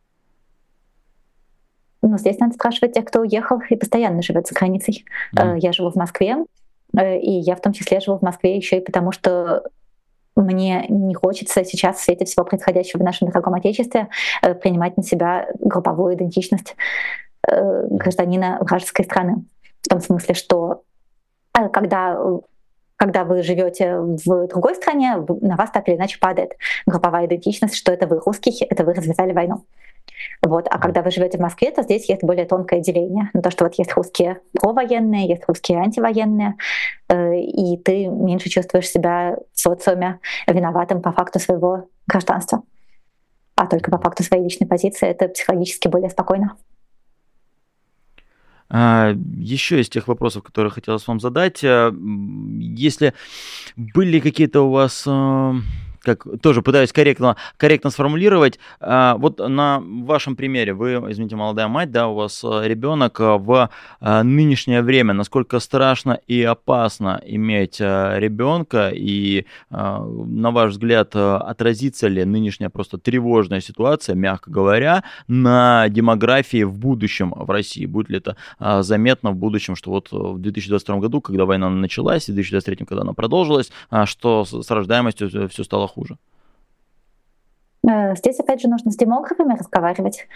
[2.01, 5.05] Ну, здесь надо спрашивать тех, кто уехал и постоянно живет за границей.
[5.35, 5.59] Mm.
[5.59, 6.37] Я живу в Москве,
[6.95, 9.63] э, и я в том числе живу в Москве еще и потому, что
[10.37, 14.07] мне не хочется сейчас в свете всего происходящего в нашем дорогом Отечестве
[14.41, 16.75] э, принимать на себя групповую идентичность
[17.47, 19.43] э, гражданина вражеской страны.
[19.81, 20.83] В том смысле, что
[21.57, 22.19] э, когда
[22.99, 26.53] когда вы живете в другой стране, на вас так или иначе падает
[26.87, 29.63] групповая идентичность, что это вы русский, это вы развязали войну.
[30.41, 30.67] Вот.
[30.69, 33.29] А когда вы живете в Москве, то здесь есть более тонкое деление.
[33.33, 36.55] Ну, то, что вот есть русские провоенные, есть русские антивоенные,
[37.09, 42.63] э, и ты меньше чувствуешь себя в социуме виноватым по факту своего гражданства.
[43.55, 46.55] А только по факту своей личной позиции это психологически более спокойно.
[48.69, 51.91] А, еще из тех вопросов, которые хотелось вам задать, э,
[52.59, 53.13] если
[53.75, 55.53] были какие-то у вас э,
[56.07, 58.59] как тоже пытаюсь корректно, корректно сформулировать.
[58.79, 63.37] А, вот на вашем примере, вы, извините, молодая мать, да, у вас э, ребенок э,
[63.37, 72.07] в э, нынешнее время, насколько страшно и опасно иметь ребенка, и на ваш взгляд, отразится
[72.07, 77.85] ли нынешняя просто тревожная ситуация, мягко говоря, на демографии в будущем в России?
[77.85, 78.37] Будет ли это
[78.83, 83.01] заметно в будущем, что вот в 2022 году, когда война началась, и в 2023, когда
[83.01, 83.71] она продолжилась,
[84.05, 85.96] что с рождаемостью все стало хуже?
[87.87, 90.27] Э, здесь, опять же, нужно с демографами разговаривать.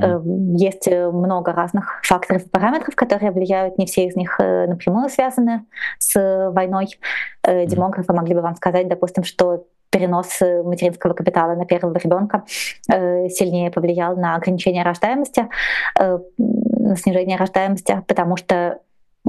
[0.00, 0.56] Mm.
[0.56, 3.78] Есть э, много разных факторов и параметров, которые влияют.
[3.78, 5.66] Не все из них напрямую связаны
[5.98, 6.98] с войной.
[7.46, 7.66] Mm.
[7.66, 12.42] Демографы могли бы вам сказать, допустим, что перенос материнского капитала на первого ребенка
[12.88, 15.48] сильнее повлиял на ограничение рождаемости,
[15.96, 18.80] на снижение рождаемости, потому что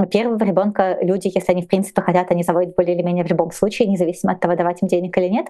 [0.03, 3.51] первого ребенка люди, если они в принципе хотят, они заводят более или менее в любом
[3.51, 5.47] случае, независимо от того, давать им денег или нет.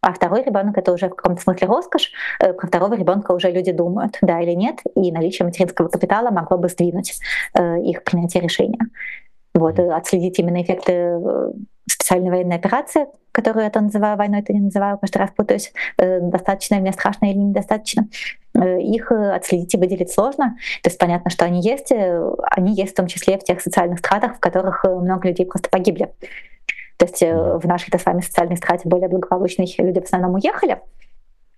[0.00, 2.12] А второй ребенок это уже в каком-то смысле роскошь.
[2.40, 6.58] Э, про второго ребенка уже люди думают, да или нет, и наличие материнского капитала могло
[6.58, 7.18] бы сдвинуть
[7.54, 8.78] э, их принятие решения.
[9.54, 11.52] Вот, отследить именно эффекты э,
[11.88, 16.78] специальной военной операции, которую я то называю войной, то не называю, каждый раз путаюсь, достаточно
[16.78, 18.08] мне страшно или недостаточно.
[18.54, 20.56] Их отследить и выделить сложно.
[20.82, 21.92] То есть понятно, что они есть.
[21.92, 26.10] Они есть в том числе в тех социальных стратах, в которых много людей просто погибли.
[26.96, 30.74] То есть э, в нашей-то с вами социальной страте более благополучные люди в основном уехали,
[30.74, 30.78] э,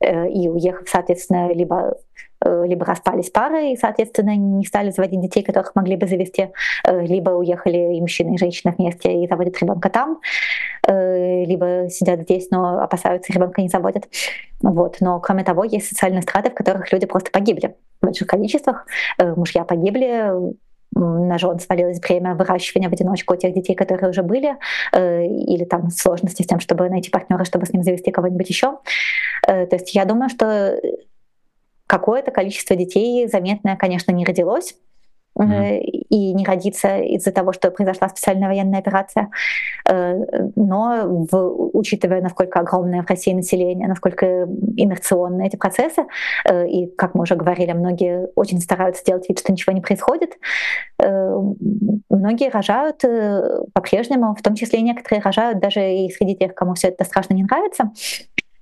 [0.00, 1.96] и уехав, соответственно, либо
[2.44, 6.50] э, либо распались пары и, соответственно, не стали заводить детей, которых могли бы завести,
[6.86, 10.20] либо уехали и мужчина, и женщина вместе и заводят ребенка там,
[10.86, 14.08] либо сидят здесь, но опасаются, ребенка не заводят.
[14.62, 14.96] Вот.
[15.00, 18.86] Но, кроме того, есть социальные страты, в которых люди просто погибли в больших количествах.
[19.18, 20.54] Мужья погибли,
[20.94, 24.56] на жен свалилось бремя выращивания в одиночку тех детей, которые уже были,
[24.92, 28.78] э, или там сложности с тем, чтобы найти партнера, чтобы с ним завести кого-нибудь еще.
[29.46, 30.80] Э, то есть я думаю, что
[31.86, 34.74] какое-то количество детей заметное, конечно, не родилось,
[35.38, 35.78] mm-hmm.
[35.80, 39.30] и не родиться из-за того, что произошла специальная военная операция.
[39.88, 40.14] Э,
[40.56, 44.26] но в, учитывая, насколько огромное в России население, насколько
[44.76, 46.02] инерционны эти процессы,
[46.44, 50.32] э, и, как мы уже говорили, многие очень стараются сделать вид, что ничего не происходит,
[50.98, 53.04] многие рожают
[53.72, 57.44] по-прежнему, в том числе некоторые рожают даже и среди тех, кому все это страшно не
[57.44, 57.92] нравится,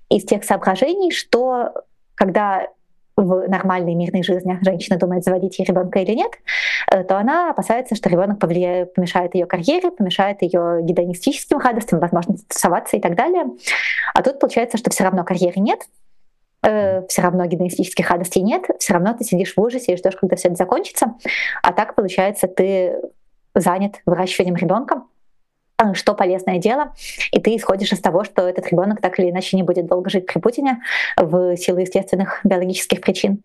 [0.09, 1.72] из тех соображений, что
[2.14, 2.68] когда
[3.16, 6.32] в нормальной мирной жизни женщина думает, заводить ей ребенка или нет,
[6.90, 12.46] э, то она опасается, что ребенок повлияет, помешает ее карьере, помешает ее гедонистическим радостям, возможности
[12.46, 13.44] тусоваться и так далее.
[14.14, 15.80] А тут получается, что все равно карьеры нет,
[16.62, 20.36] э, все равно гедонистических радостей нет, все равно ты сидишь в ужасе и ждешь, когда
[20.36, 21.14] все это закончится.
[21.62, 23.00] А так получается, ты
[23.54, 25.02] занят выращиванием ребенка,
[25.95, 26.93] что полезное дело,
[27.33, 30.27] и ты исходишь из того, что этот ребенок так или иначе не будет долго жить
[30.27, 30.81] при Путине
[31.16, 33.43] в силу естественных биологических причин.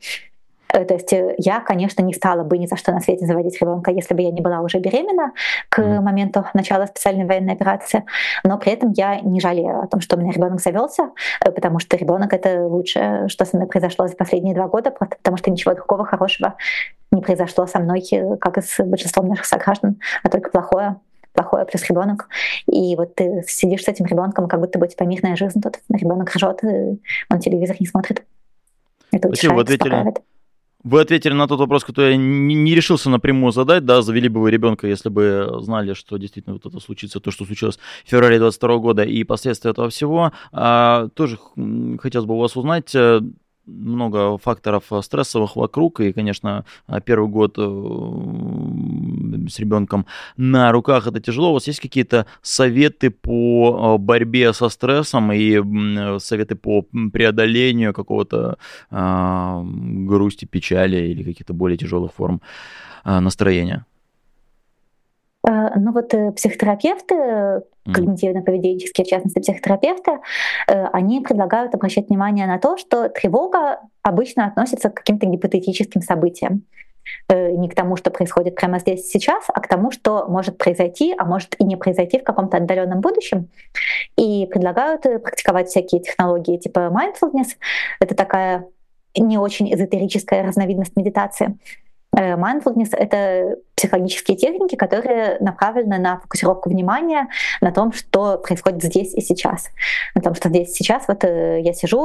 [0.73, 3.59] Э, то есть э, я, конечно, не стала бы ни за что на свете заводить
[3.61, 5.33] ребенка, если бы я не была уже беременна
[5.69, 8.05] к моменту начала специальной военной операции.
[8.43, 11.11] Но при этом я не жалею о том, что у меня ребенок завелся,
[11.43, 15.17] э, потому что ребенок это лучшее, что со мной произошло за последние два года, просто
[15.17, 16.55] потому что ничего другого хорошего
[17.11, 18.03] не произошло со мной,
[18.39, 20.95] как и с большинством наших сограждан, а только плохое
[21.33, 22.27] плохое плюс ребенок.
[22.71, 25.79] И вот ты сидишь с этим ребенком, как будто бы у тебя мирная жизнь тут.
[25.89, 28.23] Ребенок ржет, он телевизор не смотрит.
[29.11, 30.13] Это Спасибо, вы ответили.
[30.83, 34.41] Вы ответили на тот вопрос, который я не, не решился напрямую задать, да, завели бы
[34.41, 38.39] вы ребенка, если бы знали, что действительно вот это случится, то, что случилось в феврале
[38.39, 40.31] 22 года и последствия этого всего.
[40.51, 41.37] А, тоже
[41.99, 43.21] хотелось бы у вас узнать, э,
[43.71, 47.61] много факторов э, стрессовых вокруг, и, конечно, э, первый год э,
[49.49, 50.05] с ребенком
[50.37, 51.51] на руках это тяжело.
[51.51, 58.57] У вас есть какие-то советы по борьбе со стрессом и советы по преодолению какого-то
[58.89, 62.41] грусти, печали или каких-то более тяжелых форм
[63.05, 63.85] настроения?
[65.47, 70.19] Э, ну вот э, психотерапевты, когнитивно-поведенческие, в частности психотерапевты,
[70.67, 76.63] э, они предлагают обращать внимание на то, что тревога обычно относится к каким-то гипотетическим событиям.
[77.29, 81.15] э, не к тому, что происходит прямо здесь сейчас, а к тому, что может произойти,
[81.17, 83.49] а может и не произойти в каком-то отдаленном будущем.
[84.17, 87.57] И предлагают э, практиковать всякие технологии типа mindfulness.
[87.99, 88.67] Это такая
[89.17, 91.57] не очень эзотерическая разновидность медитации.
[92.15, 97.27] Э, mindfulness— это психологические техники, которые направлены на фокусировку внимания
[97.61, 99.69] на том, что происходит здесь и сейчас.
[100.13, 101.99] На том, что здесь и сейчас вот э, я сижу,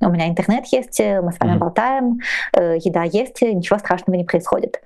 [0.00, 1.58] у меня интернет есть, мы с вами mm-hmm.
[1.58, 2.20] болтаем,
[2.56, 4.80] э, еда есть, ничего страшного не происходит.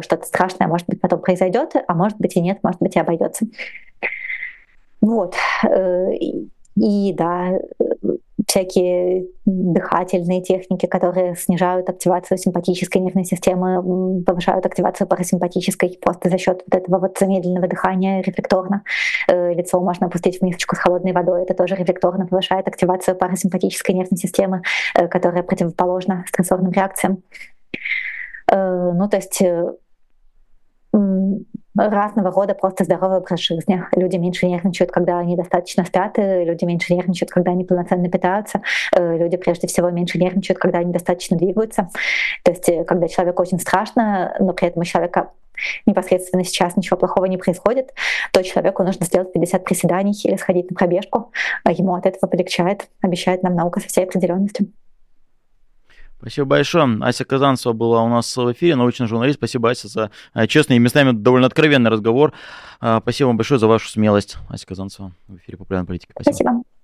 [0.00, 3.46] Что-то страшное, может быть, потом произойдет, а может быть и нет, может быть и обойдется.
[5.00, 5.34] Вот.
[6.76, 7.58] И да,
[8.50, 16.64] всякие дыхательные техники, которые снижают активацию симпатической нервной системы, повышают активацию парасимпатической просто за счет
[16.66, 18.82] вот этого вот замедленного дыхания рефлекторно.
[19.28, 23.94] Э, лицо можно опустить в мисочку с холодной водой, это тоже рефлекторно повышает активацию парасимпатической
[23.94, 24.62] нервной системы,
[24.96, 27.22] э, которая противоположна стрессорным реакциям.
[28.50, 29.40] Э, ну, то есть
[31.76, 33.82] разного рода просто здоровый образ жизни.
[33.94, 38.62] Люди меньше нервничают, когда они достаточно спят, люди меньше нервничают, когда они полноценно питаются,
[38.96, 41.88] э, люди прежде всего меньше нервничают, когда они достаточно двигаются.
[42.44, 45.30] То есть э, когда человеку очень страшно, но при этом у человека
[45.86, 47.92] непосредственно сейчас ничего плохого не происходит,
[48.32, 51.32] то человеку нужно сделать 50 приседаний или сходить на пробежку,
[51.64, 54.68] а ему от этого полегчает, обещает нам наука со всей определенностью.
[56.20, 56.98] Спасибо большое.
[57.00, 59.38] Ася Казанцева была у нас в эфире, научный журналист.
[59.38, 62.32] Спасибо, Ася, за э, честный и местами довольно откровенный разговор.
[62.80, 66.10] А, спасибо вам большое за вашу смелость, Ася Казанцева в эфире популярной политики.
[66.12, 66.34] Спасибо.
[66.34, 66.79] Спасибо.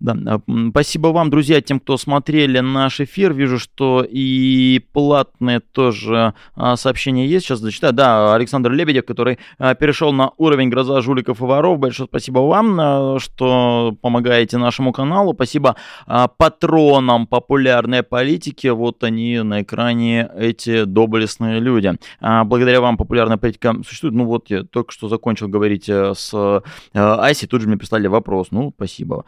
[0.00, 0.40] Да, а,
[0.70, 3.34] спасибо вам, друзья, тем, кто смотрели наш эфир.
[3.34, 7.44] Вижу, что и платные тоже а, сообщения есть.
[7.46, 7.92] Сейчас зачитаю.
[7.92, 11.78] Да, Александр Лебедев, который а, перешел на уровень гроза жуликов и воров.
[11.78, 15.34] Большое спасибо вам, что помогаете нашему каналу.
[15.34, 15.76] Спасибо
[16.06, 18.68] патронам популярной политики.
[18.68, 21.92] Вот они на экране, эти доблестные люди.
[22.20, 24.14] Благодаря вам популярная политика существует.
[24.14, 26.62] Ну вот я только что закончил говорить э, с
[26.94, 28.48] Айси, тут же мне прислали вопрос.
[28.50, 29.24] Ну, спасибо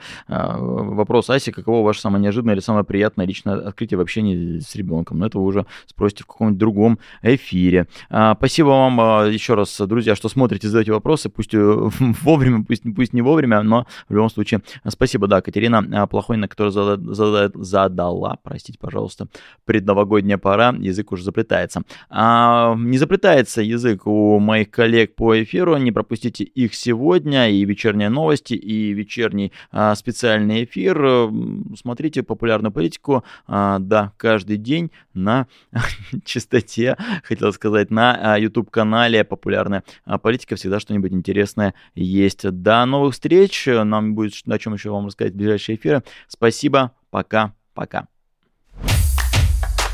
[0.62, 5.18] вопрос Аси, каково ваше самое неожиданное или самое приятное личное открытие в общении с ребенком.
[5.18, 7.86] Но это вы уже спросите в каком-нибудь другом эфире.
[8.10, 11.58] А, спасибо вам а, еще раз, друзья, что смотрите, задаете вопросы, пусть э,
[12.22, 16.70] вовремя, пусть, пусть не вовремя, но в любом случае спасибо, да, Катерина а, Плохойна, которая
[16.70, 19.28] задала, задала, простите, пожалуйста,
[19.64, 21.82] предновогодняя пора, язык уже заплетается.
[22.10, 28.54] Не заплетается язык у моих коллег по эфиру, не пропустите их сегодня, и вечерние новости,
[28.54, 29.52] и вечерний
[29.94, 31.30] специальный специальный эфир.
[31.76, 35.46] Смотрите популярную политику, а, да, каждый день на
[36.24, 40.56] частоте, хотел сказать, на а, YouTube-канале «Популярная а, политика».
[40.56, 42.48] Всегда что-нибудь интересное есть.
[42.48, 43.66] До новых встреч.
[43.66, 46.02] Нам будет о чем еще вам рассказать в ближайшие эфиры.
[46.28, 46.92] Спасибо.
[47.10, 47.54] Пока.
[47.74, 48.06] Пока.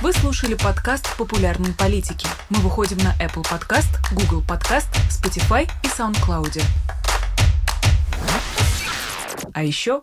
[0.01, 2.29] Вы слушали подкаст «Популярные политики».
[2.51, 6.63] Мы выходим на Apple Podcast, Google Podcast, Spotify и SoundCloud.
[9.53, 10.03] А еще